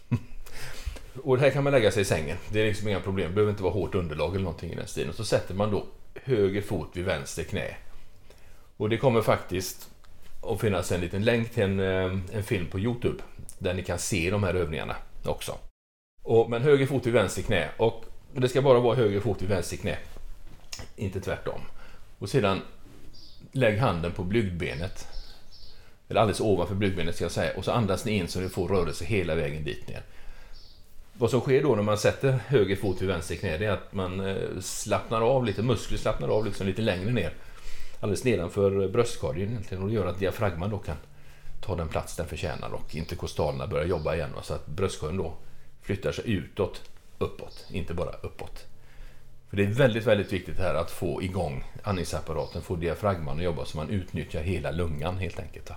[1.23, 2.37] Och här kan man lägga sig i sängen.
[2.49, 3.29] Det är liksom inga problem.
[3.29, 5.11] Det behöver inte vara hårt underlag eller någonting i den stilen.
[5.11, 7.75] Och så sätter man då höger fot vid vänster knä.
[8.77, 9.91] Och det kommer faktiskt
[10.43, 13.23] att finnas en liten länk till en, eh, en film på Youtube
[13.59, 15.59] där ni kan se de här övningarna också.
[16.23, 19.49] Och, men höger fot vid vänster knä och det ska bara vara höger fot vid
[19.49, 19.99] vänster knä.
[20.97, 21.61] Inte tvärtom.
[22.19, 22.61] Och sedan
[23.53, 25.16] lägg handen på blygdbenet.
[26.09, 27.57] Eller alldeles ovanför blygdbenet ska jag säga.
[27.57, 30.03] Och så andas ni in så ni får rörelse hela vägen dit ner.
[31.13, 33.93] Vad som sker då när man sätter höger fot vid vänster knä det är att
[33.93, 37.33] man eh, slappnar av lite, muskler slappnar av liksom lite längre ner.
[38.01, 40.97] Alldeles nedanför bröstkorgen egentligen och det gör att diafragman då kan
[41.61, 44.31] ta den plats den förtjänar och interkostalerna börjar jobba igen.
[44.43, 45.35] Så att bröstkorgen då
[45.83, 46.83] flyttar sig utåt,
[47.19, 48.65] uppåt, inte bara uppåt.
[49.51, 53.65] För Det är väldigt, väldigt viktigt här att få igång andningsapparaten, få diafragman att jobba
[53.65, 55.71] så man utnyttjar hela lungan helt enkelt.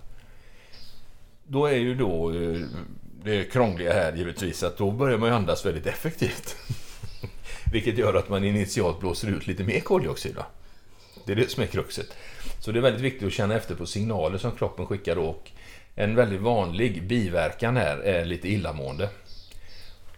[1.52, 2.60] Då är ju då eh,
[3.24, 6.56] det krångliga här givetvis att då börjar man ju andas väldigt effektivt.
[7.72, 10.36] Vilket gör att man initialt blåser ut lite mer koldioxid.
[11.26, 12.08] Det är det som är kruxet.
[12.60, 15.52] Så det är väldigt viktigt att känna efter på signaler som kroppen skickar då och
[15.96, 19.10] en väldigt vanlig biverkan här är lite illamående.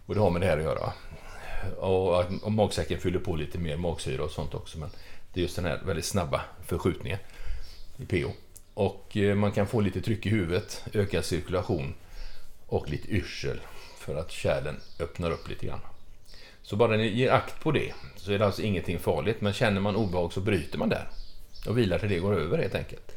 [0.05, 0.93] Och det har med det här att göra.
[1.77, 4.79] Och, och magsäcken fyller på lite mer magsyra och sånt också.
[4.79, 4.89] Men
[5.33, 7.19] det är just den här väldigt snabba förskjutningen
[7.97, 8.31] i PO
[8.73, 11.93] och eh, man kan få lite tryck i huvudet, ökad cirkulation
[12.67, 13.59] och lite yrsel
[13.97, 15.79] för att kärlen öppnar upp lite grann.
[16.61, 19.41] Så bara ni ger akt på det så är det alltså ingenting farligt.
[19.41, 21.07] Men känner man obehag så bryter man där
[21.67, 23.11] och vilar till det går över helt enkelt.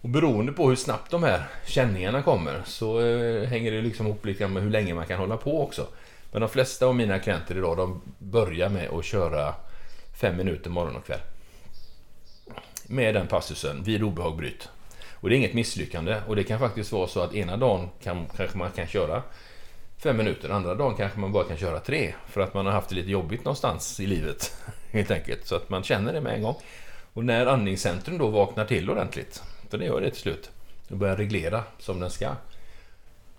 [0.00, 4.26] Och beroende på hur snabbt de här känningarna kommer så eh, hänger det liksom ihop
[4.26, 5.86] lite med hur länge man kan hålla på också.
[6.32, 9.54] Men de flesta av mina klienter idag de börjar med att köra
[10.20, 11.20] fem minuter morgon och kväll.
[12.92, 14.68] Med den passusen, vid obehag bryt.
[15.12, 18.26] Och det är inget misslyckande och det kan faktiskt vara så att ena dagen kan,
[18.36, 19.22] kanske man kan köra
[19.96, 22.14] fem minuter, andra dagen kanske man bara kan köra tre.
[22.28, 24.56] För att man har haft det lite jobbigt någonstans i livet.
[24.90, 25.46] Helt enkelt.
[25.46, 26.54] Så att man känner det med en gång.
[27.12, 30.50] Och när andningscentrum då vaknar till ordentligt, för det gör det till slut,
[30.90, 32.30] och börjar reglera som den ska.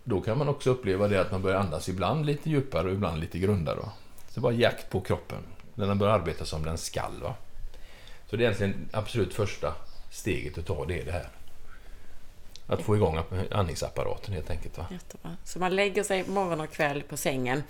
[0.04, 3.20] Då kan man också uppleva det att man börjar andas ibland lite djupare och ibland
[3.20, 3.80] lite grundare.
[4.28, 5.38] Så det är bara jakt på kroppen.
[5.74, 7.22] När den börjar arbeta som den skall.
[7.22, 7.34] Va?
[8.32, 9.74] Så det är egentligen absolut första
[10.10, 11.28] steget att ta, det är det här.
[12.66, 13.18] Att få igång
[13.50, 14.78] andningsapparaten helt enkelt.
[14.78, 14.86] Va?
[14.90, 15.36] Jättebra.
[15.44, 17.62] Så man lägger sig morgon och kväll på sängen.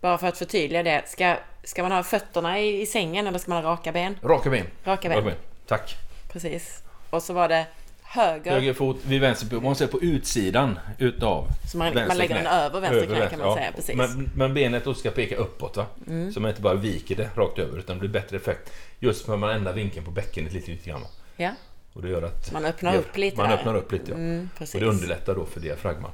[0.00, 1.02] Bara för att förtydliga det.
[1.06, 4.18] Ska, ska man ha fötterna i, i sängen eller ska man ha raka ben?
[4.22, 4.66] Raka ben.
[4.84, 5.18] Raka ben.
[5.18, 5.38] Raka ben.
[5.66, 5.96] Tack.
[6.32, 6.82] Precis.
[7.10, 7.66] Och så var det
[8.12, 8.50] höger...
[8.50, 12.80] Höger fot vid vänster, man säger på utsidan utav Så man, man lägger den över
[12.80, 13.56] vänster knä kan man ja.
[13.56, 13.72] säga.
[13.72, 13.96] Precis.
[13.96, 15.86] Men, men benet då ska peka uppåt va?
[16.06, 16.32] Mm.
[16.32, 18.72] Så man inte bara viker det rakt över utan det blir bättre effekt.
[18.98, 21.04] Just för att man ändrar vinkeln på bäckenet lite, lite grann.
[21.36, 21.50] Ja.
[21.92, 22.52] Och det gör att...
[22.52, 23.56] Man öppnar upp lite Man där.
[23.56, 24.16] öppnar upp lite ja.
[24.16, 26.10] Mm, och det underlättar då för diafragman.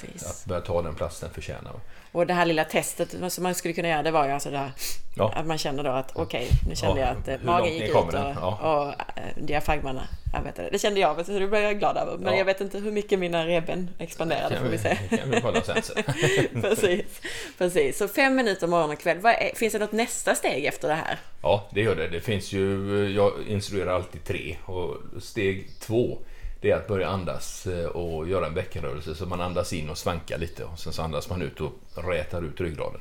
[0.00, 0.30] Precis.
[0.30, 1.72] Att börja ta den plats den förtjänar.
[2.12, 4.58] Och det här lilla testet som man skulle kunna göra det var ju alltså det
[4.58, 4.72] här,
[5.16, 5.32] ja.
[5.36, 7.06] att man känner då att okej, okay, nu kände ja.
[7.06, 8.58] jag att eh, magen gick ut och, ja.
[8.62, 8.88] och
[9.18, 10.00] äh, diafragman
[10.34, 10.68] arbetade.
[10.70, 12.18] Det kände jag, så det blev jag glad över.
[12.18, 14.98] Men jag vet inte hur mycket mina reben expanderade får vi se.
[15.10, 15.76] kan vi kolla sen.
[16.62, 17.20] precis,
[17.58, 17.98] precis.
[17.98, 19.18] Så fem minuter morgon och kväll.
[19.24, 21.18] Är, finns det något nästa steg efter det här?
[21.42, 22.08] Ja, det gör det.
[22.08, 26.18] Det finns ju, jag instruerar alltid tre och steg två
[26.64, 29.98] det är att börja andas eh, och göra en bäckenrörelse så man andas in och
[29.98, 33.00] svankar lite och sen så andas man ut och rätar ut ryggraden.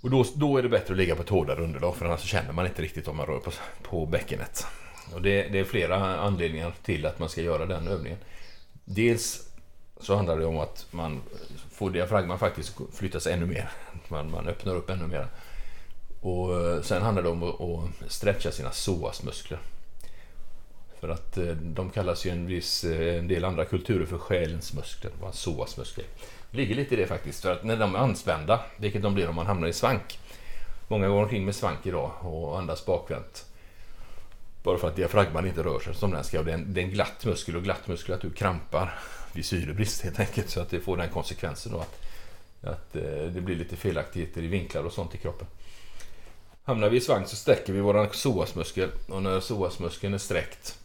[0.00, 2.52] Och då, då är det bättre att ligga på ett hårdare underlag för annars känner
[2.52, 3.50] man inte riktigt om man rör på,
[3.82, 4.66] på bäckenet.
[5.14, 8.18] Och det, det är flera anledningar till att man ska göra den övningen.
[8.84, 9.48] Dels
[10.00, 11.22] så handlar det om att man
[11.70, 13.70] får diafragman faktiskt flytta sig ännu mer.
[14.08, 15.26] Man, man öppnar upp ännu mer.
[16.20, 19.58] Och eh, sen handlar det om att, att stretcha sina psoasmuskler.
[21.04, 24.74] För att eh, de kallas ju en viss, eh, en del andra kulturer för själens
[24.74, 26.06] muskler, psoasmuskler.
[26.50, 29.28] Det ligger lite i det faktiskt, för att när de är anspända, vilket de blir
[29.28, 30.18] om man hamnar i svank.
[30.88, 33.46] Många går omkring med svank idag och andas bakvänt.
[34.62, 36.38] Bara för att diafragman inte rör sig som den ska.
[36.38, 38.98] Och det, är en, det är en glatt muskel och glatt muskulatur krampar
[39.32, 40.50] vid syrebrist helt enkelt.
[40.50, 42.00] Så att det får den konsekvensen då att,
[42.62, 43.02] att eh,
[43.34, 45.46] det blir lite felaktigheter i vinklar och sånt i kroppen.
[46.64, 50.78] Hamnar vi i svank så sträcker vi våran psoasmuskel och när psoasmuskeln är sträckt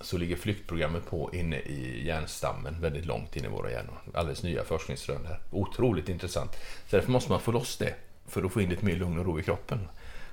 [0.00, 3.98] så ligger flyktprogrammet på inne i hjärnstammen väldigt långt in i våra hjärnor.
[4.14, 5.40] Alldeles nya forskningsrön här.
[5.50, 6.52] Otroligt intressant.
[6.90, 7.94] Så därför måste man få loss det
[8.28, 9.88] för att få in lite mer lugn och ro i kroppen.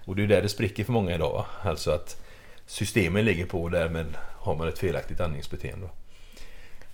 [0.06, 1.46] Och det är där det spricker för många idag.
[1.64, 2.24] Alltså att
[2.66, 5.90] systemen ligger på och därmed har man ett felaktigt andningsbeteende.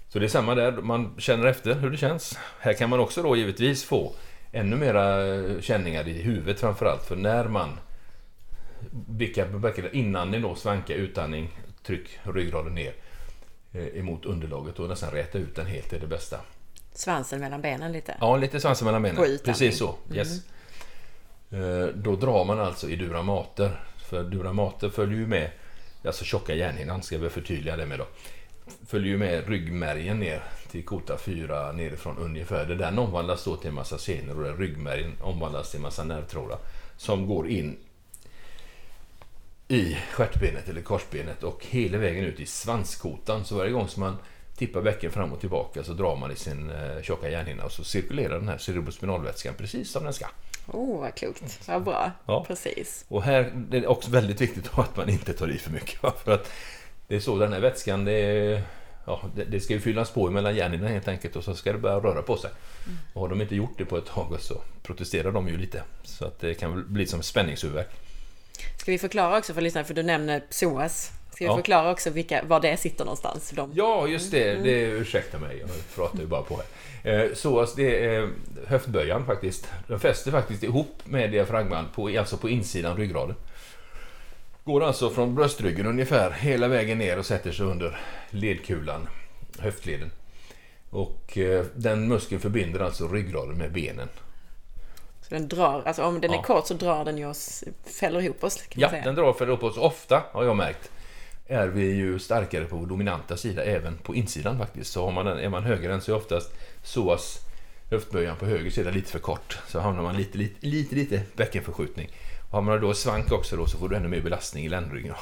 [0.09, 2.37] Så det är samma där, man känner efter hur det känns.
[2.59, 4.15] Här kan man också då givetvis få
[4.51, 7.03] ännu mera eh, känningar i huvudet framförallt.
[7.03, 7.79] För när man
[9.09, 9.45] vilka
[9.91, 12.93] innan ni då svankar utandning tryck ryggraden ner
[13.71, 16.39] eh, emot underlaget och nästan räta ut den helt är det bästa.
[16.93, 18.17] Svansen mellan benen lite?
[18.19, 19.39] Ja, lite svansen mellan benen.
[19.43, 19.95] Precis så.
[20.05, 20.17] Mm.
[20.17, 20.27] Yes.
[21.51, 21.91] Mm.
[21.95, 23.79] Då drar man alltså i duramater.
[24.09, 25.51] För duramater följer ju med,
[26.05, 28.05] alltså tjocka hjärnhinnan ska vi förtydliga det med då.
[28.87, 32.65] Följer ju med ryggmärgen ner till kota 4 nerifrån ungefär.
[32.65, 36.57] Det den omvandlas då till en massa senor och ryggmärgen omvandlas till en massa nervtrådar
[36.97, 37.77] som går in
[39.71, 43.45] i stjärtbenet eller korsbenet och hela vägen ut i svanskotan.
[43.45, 44.17] Så varje gång som man
[44.55, 47.83] tippar bäcken fram och tillbaka så drar man i sin eh, tjocka hjärnhinna och så
[47.83, 50.25] cirkulerar den här cerebrospinalvätskan precis som den ska.
[50.67, 51.67] Oh, vad klokt.
[51.67, 52.11] Vad bra.
[52.25, 52.45] Ja.
[52.47, 53.05] Precis.
[53.07, 55.99] Och här det är det också väldigt viktigt att man inte tar i för mycket.
[56.23, 56.51] För att
[57.07, 58.63] det är så den här vätskan, det, är,
[59.05, 61.79] ja, det, det ska ju fyllas på mellan hjärnorna helt enkelt och så ska det
[61.79, 62.51] börja röra på sig.
[62.85, 62.97] Mm.
[63.13, 65.83] Och har de inte gjort det på ett tag så protesterar de ju lite.
[66.03, 67.89] Så att det kan bli som spänningshuvudvärk.
[68.77, 71.11] Ska vi förklara också för lyssnarna, för du nämner psoas.
[71.31, 71.55] Ska vi ja.
[71.55, 73.51] förklara också vilka, var det sitter någonstans?
[73.55, 73.71] De...
[73.73, 74.51] Ja, just det.
[74.51, 74.63] Mm.
[74.63, 74.81] det.
[74.81, 76.65] Ursäkta mig, jag pratar ju bara på här.
[77.03, 78.29] Eh, psoas, det är
[78.67, 79.67] höftböjan faktiskt.
[79.87, 83.35] Den fäster faktiskt ihop med diafragman, på, alltså på insidan ryggraden.
[84.63, 87.99] Går alltså från bröstryggen ungefär hela vägen ner och sätter sig under
[88.29, 89.07] ledkulan,
[89.59, 90.11] höftleden.
[90.89, 94.09] Och eh, den muskeln förbinder alltså ryggraden med benen.
[95.29, 97.63] Så den drar, alltså om den är kort så drar den ju oss,
[97.99, 98.63] fäller ihop oss.
[98.73, 100.91] ja, den drar och fäller ihop oss ofta har jag märkt.
[101.47, 104.91] är vi ju starkare på vår dominanta sida även på insidan faktiskt.
[104.91, 106.51] Så har man, är man högerhänt så är oftast
[106.83, 107.39] psoas
[107.89, 109.57] höftböjan på höger sida lite för kort.
[109.67, 112.09] Så hamnar man lite, lite, lite, lite bäckenförskjutning.
[112.49, 115.13] Och har man då svank också då så får du ännu mer belastning i ländryggen.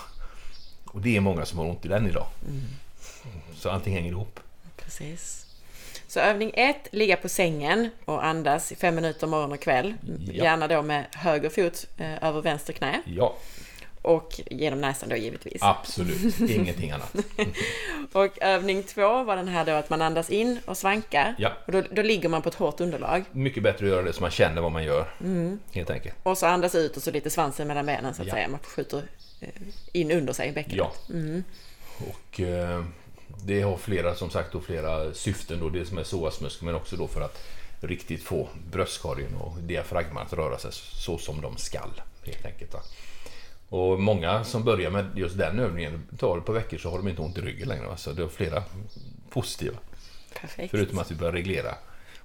[0.85, 2.27] Och det är många som har ont i den idag.
[2.47, 2.61] Mm.
[3.55, 4.39] Så allting hänger ihop.
[4.77, 5.46] Precis.
[6.07, 9.93] Så övning ett, ligga på sängen och andas i fem minuter morgon och kväll.
[10.27, 10.43] Ja.
[10.43, 13.01] Gärna då med höger fot eh, över vänster knä.
[13.05, 13.35] Ja.
[14.01, 15.61] Och genom näsan då givetvis.
[15.61, 17.15] Absolut, ingenting annat.
[18.11, 21.35] och övning två var den här då att man andas in och svankar.
[21.37, 21.51] Ja.
[21.65, 23.23] Och då, då ligger man på ett hårt underlag.
[23.31, 25.07] Mycket bättre att göra det så man känner vad man gör.
[25.21, 25.59] Mm.
[25.71, 26.15] Helt enkelt.
[26.23, 28.33] Och så andas ut och så lite svansen mellan benen så att ja.
[28.33, 28.47] säga.
[28.47, 29.03] Man skjuter
[29.41, 29.49] eh,
[29.93, 30.77] in under sig i bäckenet.
[30.77, 31.13] Ja.
[31.13, 31.43] Mm.
[31.97, 32.83] Och eh,
[33.45, 35.59] det har flera, som sagt, då, flera syften.
[35.59, 37.43] Då, det som är psoasmuskeln men också då för att
[37.81, 42.01] riktigt få bröstkorgen och diafragman att röra sig så som de skall.
[42.23, 42.73] Helt enkelt.
[42.73, 42.79] Va?
[43.69, 47.07] Och många som börjar med just den övningen, tar ett par veckor så har de
[47.07, 47.97] inte ont i ryggen längre.
[47.97, 48.63] Så det är flera
[49.29, 49.77] positiva.
[50.41, 50.71] Perfekt.
[50.71, 51.75] Förutom att vi börjar reglera.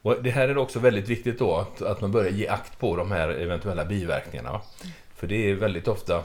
[0.02, 2.96] Och det här är också väldigt viktigt då att, att man börjar ge akt på
[2.96, 4.48] de här eventuella biverkningarna.
[4.48, 4.92] Mm.
[5.16, 6.24] För det är väldigt ofta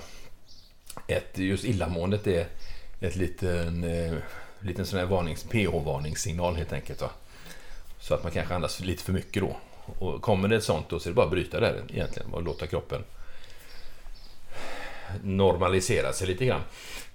[1.07, 2.47] ett, just illamåendet är
[3.01, 4.13] ett liten, eh,
[4.61, 7.01] liten sån här varnings, pH-varningssignal helt enkelt.
[7.01, 7.09] Va?
[7.99, 9.57] Så att man kanske andas lite för mycket då.
[9.99, 12.43] Och kommer det ett sånt då så är det bara att bryta där egentligen och
[12.43, 13.03] låta kroppen
[15.23, 16.61] normalisera sig lite grann.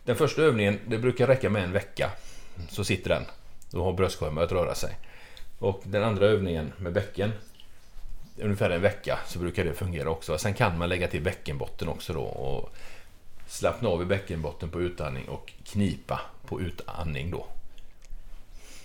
[0.05, 2.11] Den första övningen, det brukar räcka med en vecka.
[2.69, 3.25] Så sitter den.
[3.71, 4.97] Då har bröstkorgen börjat röra sig.
[5.59, 7.33] Och den andra övningen med bäcken,
[8.37, 10.39] ungefär en vecka så brukar det fungera också.
[10.39, 12.75] Sen kan man lägga till bäckenbotten också då och
[13.47, 16.21] slappna av i bäckenbotten på utandning och knipa
[16.53, 17.47] på utandning då.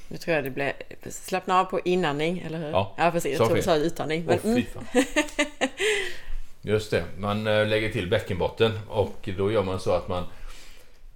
[0.08, 0.74] Nu tror jag det blev
[1.10, 2.70] slappna av på inandning, eller hur?
[2.70, 3.40] Ja, ja precis.
[3.40, 4.26] Jag tror du sa utandning.
[4.26, 4.60] Men, oh,
[6.62, 10.24] Just det, man eh, lägger till bäckenbotten och då gör man så att man,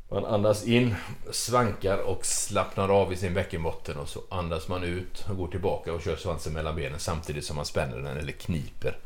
[0.10, 0.95] man andas in,
[1.32, 5.93] svankar och slappnar av i sin bäckenbotten och så andas man ut och går tillbaka
[5.93, 8.97] och kör svansen mellan benen samtidigt som man spänner den eller kniper.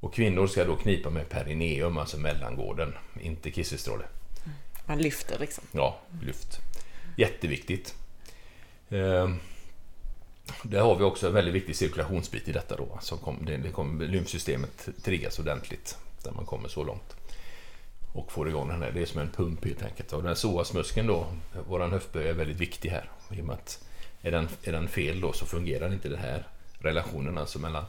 [0.00, 4.04] Och kvinnor ska då knipa med perineum, alltså mellangården, inte kissestråle.
[4.86, 5.64] Man lyfter liksom?
[5.72, 6.60] Ja, lyft.
[7.16, 7.94] Jätteviktigt.
[8.88, 9.40] Ehm,
[10.62, 12.88] där har vi också en väldigt viktig cirkulationsbit i detta då.
[12.94, 17.16] Alltså kom, det, det kommer, lymfsystemet triggas ordentligt när man kommer så långt.
[18.12, 20.12] Och får igång den här, det är som en pump helt enkelt.
[20.12, 21.26] Och den här psoasmuskeln då,
[21.68, 23.10] våran höftböj är väldigt viktig här.
[23.30, 23.84] I och med att
[24.22, 26.46] är den, är den fel då så fungerar inte den här
[26.78, 27.84] relationen alltså mellan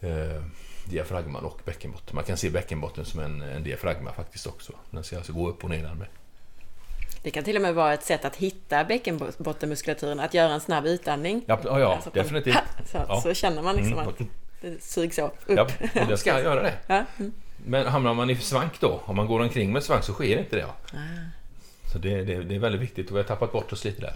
[0.00, 0.42] eh,
[0.84, 2.14] diafragman och bäckenbotten.
[2.14, 4.72] Man kan se bäckenbotten som en, en diafragma faktiskt också.
[4.90, 6.06] Den ska alltså gå upp och ner med.
[7.22, 10.86] Det kan till och med vara ett sätt att hitta bäckenbottenmuskulaturen, att göra en snabb
[10.86, 11.42] utandning.
[11.46, 12.54] Ja, ja, ja alltså definitivt.
[12.86, 13.20] Så, ja.
[13.20, 14.08] så, känner man liksom mm.
[14.08, 14.18] att
[14.60, 15.34] det sugs upp.
[15.46, 15.68] Ja,
[16.00, 16.74] och det ska göra det.
[16.86, 17.04] Ja.
[17.18, 17.32] Mm.
[17.64, 20.56] Men hamnar man i svank då, om man går omkring med svank så sker inte
[20.56, 20.62] det.
[20.62, 20.74] Ja.
[20.92, 20.98] Ah.
[21.92, 24.14] Så det, det, det, är väldigt viktigt och vi har tappat bort oss lite där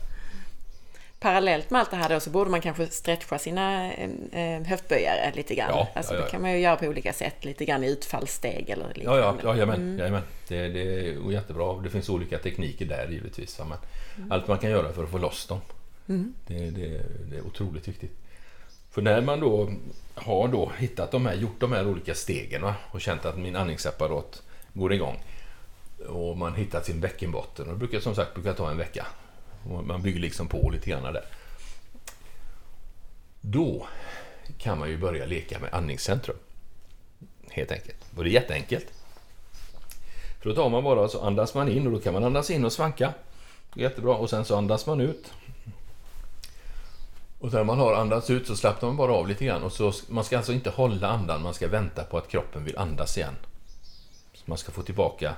[1.25, 5.55] parallellt med allt det här då så borde man kanske stretcha sina eh, höftböjare lite
[5.55, 5.71] grann.
[5.71, 6.25] Ja, alltså, ja, ja.
[6.25, 9.21] Det kan man ju göra på olika sätt, lite grann i utfallssteg eller liknande.
[9.21, 9.99] Ja, ja, jajamän, mm.
[9.99, 10.23] jajamän.
[10.49, 11.81] Det, det är jättebra.
[11.81, 13.59] Det finns olika tekniker där givetvis.
[13.59, 13.67] Men
[14.17, 14.33] mm.
[14.33, 15.61] Allt man kan göra för att få loss dem.
[16.09, 16.35] Mm.
[16.47, 18.13] Det, det, det, är otroligt viktigt.
[18.91, 19.73] För när man då
[20.15, 23.57] har då hittat de här, gjort de här olika stegen va, och känt att min
[23.57, 25.19] andningsapparat går igång
[26.09, 27.67] och man hittat sin bäckenbotten.
[27.67, 29.07] Och det brukar som sagt brukar ta en vecka
[29.65, 31.25] man bygger liksom på lite grann där.
[33.41, 33.87] Då
[34.59, 36.37] kan man ju börja leka med andningscentrum.
[37.51, 37.97] Helt enkelt.
[38.17, 38.87] Och det är jätteenkelt.
[40.41, 42.65] För då tar man bara så andas man in och då kan man andas in
[42.65, 43.15] och svanka.
[43.75, 44.15] Jättebra.
[44.15, 45.33] Och sen så andas man ut.
[47.41, 49.63] Och när man har andats ut så slappnar man bara av lite grann.
[49.63, 52.79] Och så, man ska alltså inte hålla andan, man ska vänta på att kroppen vill
[52.79, 53.35] andas igen.
[54.33, 55.37] Så man ska få tillbaka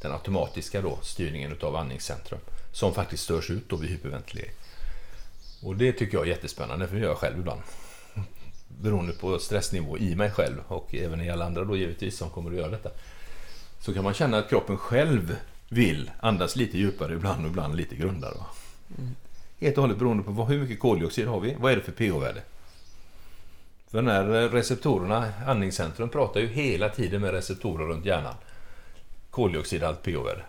[0.00, 2.40] den automatiska då, styrningen utav andningscentrum
[2.74, 4.54] som faktiskt störs ut då vid hyperventilering.
[5.62, 7.60] Och det tycker jag är jättespännande, för det gör jag själv ibland.
[8.68, 12.50] Beroende på stressnivå i mig själv och även i alla andra då givetvis som kommer
[12.50, 12.90] att göra detta.
[13.80, 15.36] Så kan man känna att kroppen själv
[15.68, 18.34] vill andas lite djupare ibland och ibland lite grundare.
[18.98, 19.14] Mm.
[19.60, 21.56] Helt och hållet beroende på hur mycket koldioxid har vi?
[21.58, 22.42] Vad är det för pH-värde?
[23.90, 28.34] För den här receptorerna, andningscentrum, pratar ju hela tiden med receptorer runt hjärnan.
[29.30, 30.44] Koldioxidhalt, pH-värde.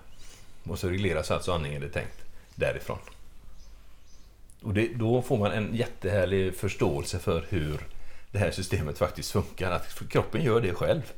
[0.67, 2.25] Och så regleras alltså andningen, det tänkt,
[2.55, 2.99] därifrån.
[4.61, 7.79] Och det, då får man en jättehärlig förståelse för hur
[8.31, 9.71] det här systemet faktiskt funkar.
[9.71, 11.13] Att kroppen gör det själv.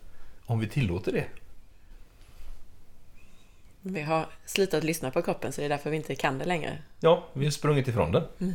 [0.45, 1.25] Om vi tillåter det.
[3.81, 6.77] Vi har slutat lyssna på kroppen så det är därför vi inte kan det längre.
[6.99, 8.23] Ja, vi har sprungit ifrån den.
[8.39, 8.53] Mm.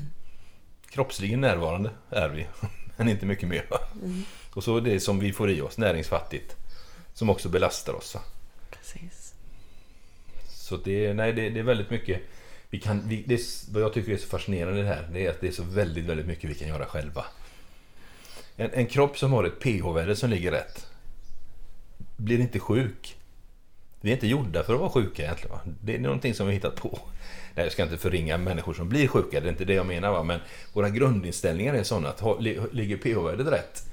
[0.90, 2.46] Kroppsligen närvarande är vi,
[2.96, 3.66] men inte mycket mer.
[4.02, 4.24] Mm.
[4.54, 6.56] Och så det som vi får i oss, näringsfattigt,
[7.14, 8.16] som också belastar oss.
[10.72, 12.20] Så det, nej, det, det är väldigt mycket
[12.70, 13.40] vi kan, vi, det,
[13.72, 15.62] vad jag tycker är så fascinerande i det här, det är att det är så
[15.62, 17.24] väldigt, väldigt mycket vi kan göra själva.
[18.56, 20.86] En, en kropp som har ett pH-värde som ligger rätt
[22.16, 23.16] blir inte sjuk.
[24.00, 25.56] Vi är inte gjorda för att vara sjuka egentligen.
[25.56, 25.60] Va?
[25.82, 26.98] Det är någonting som vi hittat på.
[27.54, 30.12] Nej, jag ska inte förringa människor som blir sjuka, det är inte det jag menar.
[30.12, 30.22] Va?
[30.22, 30.40] Men
[30.72, 32.42] våra grundinställningar är sådana att
[32.72, 33.86] ligger pH-värdet rätt,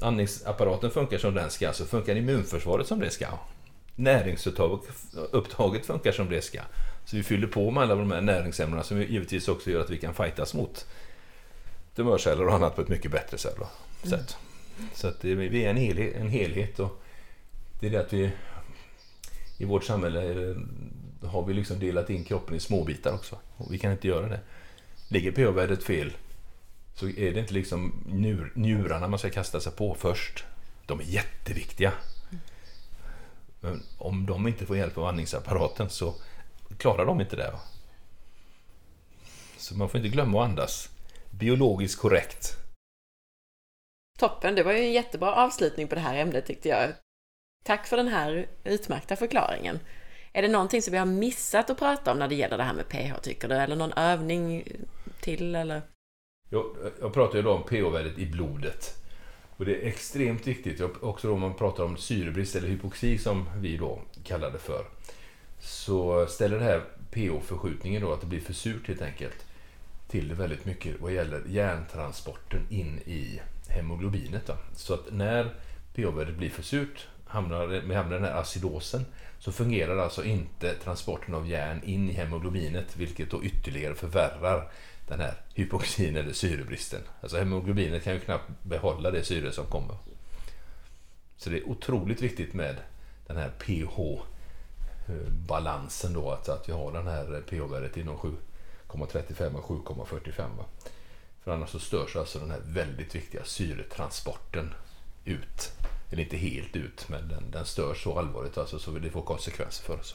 [0.00, 3.26] andningsapparaten funkar som den ska, så funkar immunförsvaret som det ska.
[4.00, 6.60] Näringsupptaget funkar som det ska.
[7.04, 9.98] Så vi fyller på med alla de här näringsämnena som givetvis också gör att vi
[9.98, 10.86] kan fightas mot
[11.94, 13.56] tumörceller och annat på ett mycket bättre sätt.
[14.04, 14.20] Mm.
[14.94, 17.02] Så att det, vi är en helhet, en helhet och
[17.80, 18.30] det är det att vi
[19.58, 20.54] i vårt samhälle
[21.22, 23.38] har vi liksom delat in kroppen i småbitar också.
[23.56, 24.40] Och vi kan inte göra det.
[25.08, 26.12] Ligger pH-värdet fel
[26.94, 30.44] så är det inte liksom njur, njurarna man ska kasta sig på först.
[30.86, 31.92] De är jätteviktiga.
[33.60, 36.14] Men om de inte får hjälp av andningsapparaten så
[36.78, 37.52] klarar de inte det.
[39.56, 40.88] Så man får inte glömma att andas
[41.30, 42.56] biologiskt korrekt.
[44.18, 46.92] Toppen, det var ju en jättebra avslutning på det här ämnet tyckte jag.
[47.64, 49.78] Tack för den här utmärkta förklaringen.
[50.32, 52.74] Är det någonting som vi har missat att prata om när det gäller det här
[52.74, 53.54] med pH tycker du?
[53.54, 54.64] Eller någon övning
[55.20, 55.82] till eller?
[56.50, 56.64] Jag,
[57.00, 58.99] jag pratar ju då om pH-värdet i blodet.
[59.60, 63.76] Och det är extremt viktigt, också om man pratar om syrebrist eller hypoxi som vi
[63.76, 64.84] då kallar det för.
[65.58, 69.46] Så ställer det här pH-förskjutningen då, att det blir för surt helt enkelt,
[70.08, 74.46] till det väldigt mycket vad gäller järntransporten in i hemoglobinet.
[74.46, 74.56] Då.
[74.76, 75.44] Så att när
[75.94, 79.04] pH-värdet blir för surt, hamnar, vi hamnar den här acidosen,
[79.38, 84.70] så fungerar alltså inte transporten av järn in i hemoglobinet, vilket då ytterligare förvärrar
[85.10, 87.00] den här hypoxin eller syrebristen.
[87.20, 89.96] Alltså hemoglobinet kan ju knappt behålla det syre som kommer.
[91.36, 92.76] Så det är otroligt viktigt med
[93.26, 94.22] den här pH
[95.48, 100.48] balansen då, att, att vi har den här pH-värdet inom 7,35 och 7,45.
[101.44, 104.74] För annars så störs alltså den här väldigt viktiga syretransporten
[105.24, 105.72] ut.
[106.10, 109.84] Eller inte helt ut, men den, den störs så allvarligt alltså, så det får konsekvenser
[109.84, 110.14] för oss.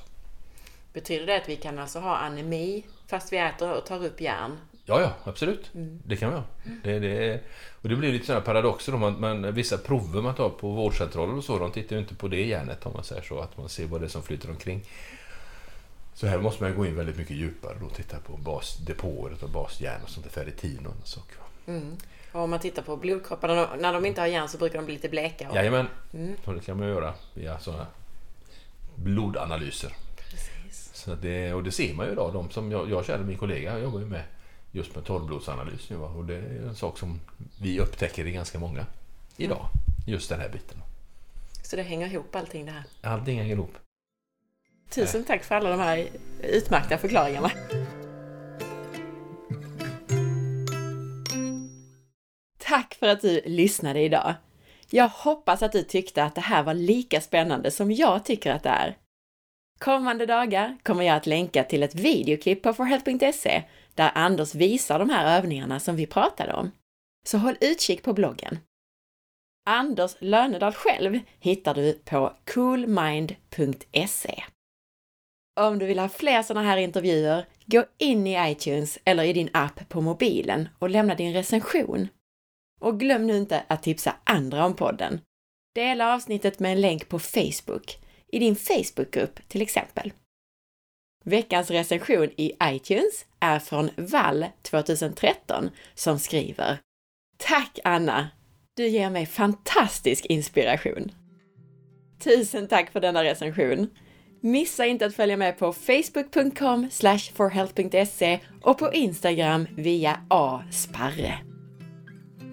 [0.94, 4.58] Betyder det att vi kan alltså ha anemi fast vi äter och tar upp järn?
[4.86, 5.72] Ja, ja, absolut.
[5.76, 6.00] Mm.
[6.06, 6.44] Det kan vi ha.
[6.84, 7.42] Det, det,
[7.82, 8.98] och det blir lite sådana paradoxer då.
[8.98, 12.28] Man, man, vissa prover man tar på vårdcentraler och så, de tittar ju inte på
[12.28, 14.84] det järnet om man säger så, att man ser vad det är som flyter omkring.
[16.14, 20.02] Så här måste man gå in väldigt mycket djupare och titta på basdepåer och basjärn
[20.04, 21.38] och sånt, ferritin och saker.
[21.68, 21.98] Mm.
[22.32, 24.94] Och om man tittar på blodkropparna, när de inte har järn så brukar de bli
[24.94, 25.50] lite bleka.
[25.50, 25.56] Och...
[25.56, 26.36] Jajamän, mm.
[26.46, 27.88] det kan man göra via sådana
[28.96, 29.94] blodanalyser.
[30.32, 30.90] Precis.
[30.94, 33.80] Så det, och det ser man ju idag, de som jag, jag känner, min kollega
[33.80, 34.24] jobbar ju med
[34.76, 35.98] just med torrblodanalys nu.
[35.98, 37.20] Och det är en sak som
[37.62, 38.86] vi upptäcker i ganska många
[39.38, 39.60] idag.
[39.60, 40.14] Mm.
[40.14, 40.78] Just den här biten.
[41.64, 42.84] Så det hänger ihop allting det här?
[43.02, 43.78] Allting hänger ihop.
[44.90, 46.08] Tusen tack för alla de här
[46.44, 47.52] utmärkta förklaringarna.
[52.58, 54.34] Tack för att du lyssnade idag.
[54.90, 58.64] Jag hoppas att du tyckte att det här var lika spännande som jag tycker att
[58.64, 58.98] det är.
[59.80, 63.64] Kommande dagar kommer jag att länka till ett videoklipp på forhealth.se
[63.96, 66.72] där Anders visar de här övningarna som vi pratade om.
[67.28, 68.60] Så håll utkik på bloggen.
[69.70, 74.44] Anders Lönedal själv hittar du på coolmind.se.
[75.60, 79.50] Om du vill ha fler sådana här intervjuer, gå in i iTunes eller i din
[79.54, 82.08] app på mobilen och lämna din recension.
[82.82, 85.22] Och glöm nu inte att tipsa andra om podden.
[85.76, 87.98] Dela avsnittet med en länk på Facebook,
[88.28, 90.14] i din Facebookgrupp till exempel.
[91.28, 96.78] Veckans recension i iTunes är från VAL 2013 som skriver
[97.38, 98.30] Tack Anna!
[98.74, 101.12] Du ger mig fantastisk inspiration!
[102.24, 103.90] Tusen tack för denna recension!
[104.42, 106.90] Missa inte att följa med på facebook.com
[107.34, 111.38] forhealth.se och på Instagram via asparre.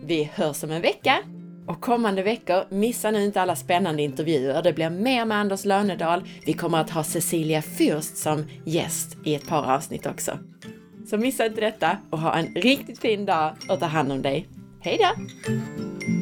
[0.04, 1.18] Vi hörs om en vecka
[1.66, 4.62] och kommande veckor, missa nu inte alla spännande intervjuer.
[4.62, 6.22] Det blir mer med Anders Lönedal.
[6.46, 10.38] Vi kommer att ha Cecilia Fürst som gäst i ett par avsnitt också.
[11.06, 14.48] Så missa inte detta och ha en riktigt fin dag och ta hand om dig.
[14.80, 16.21] Hej då!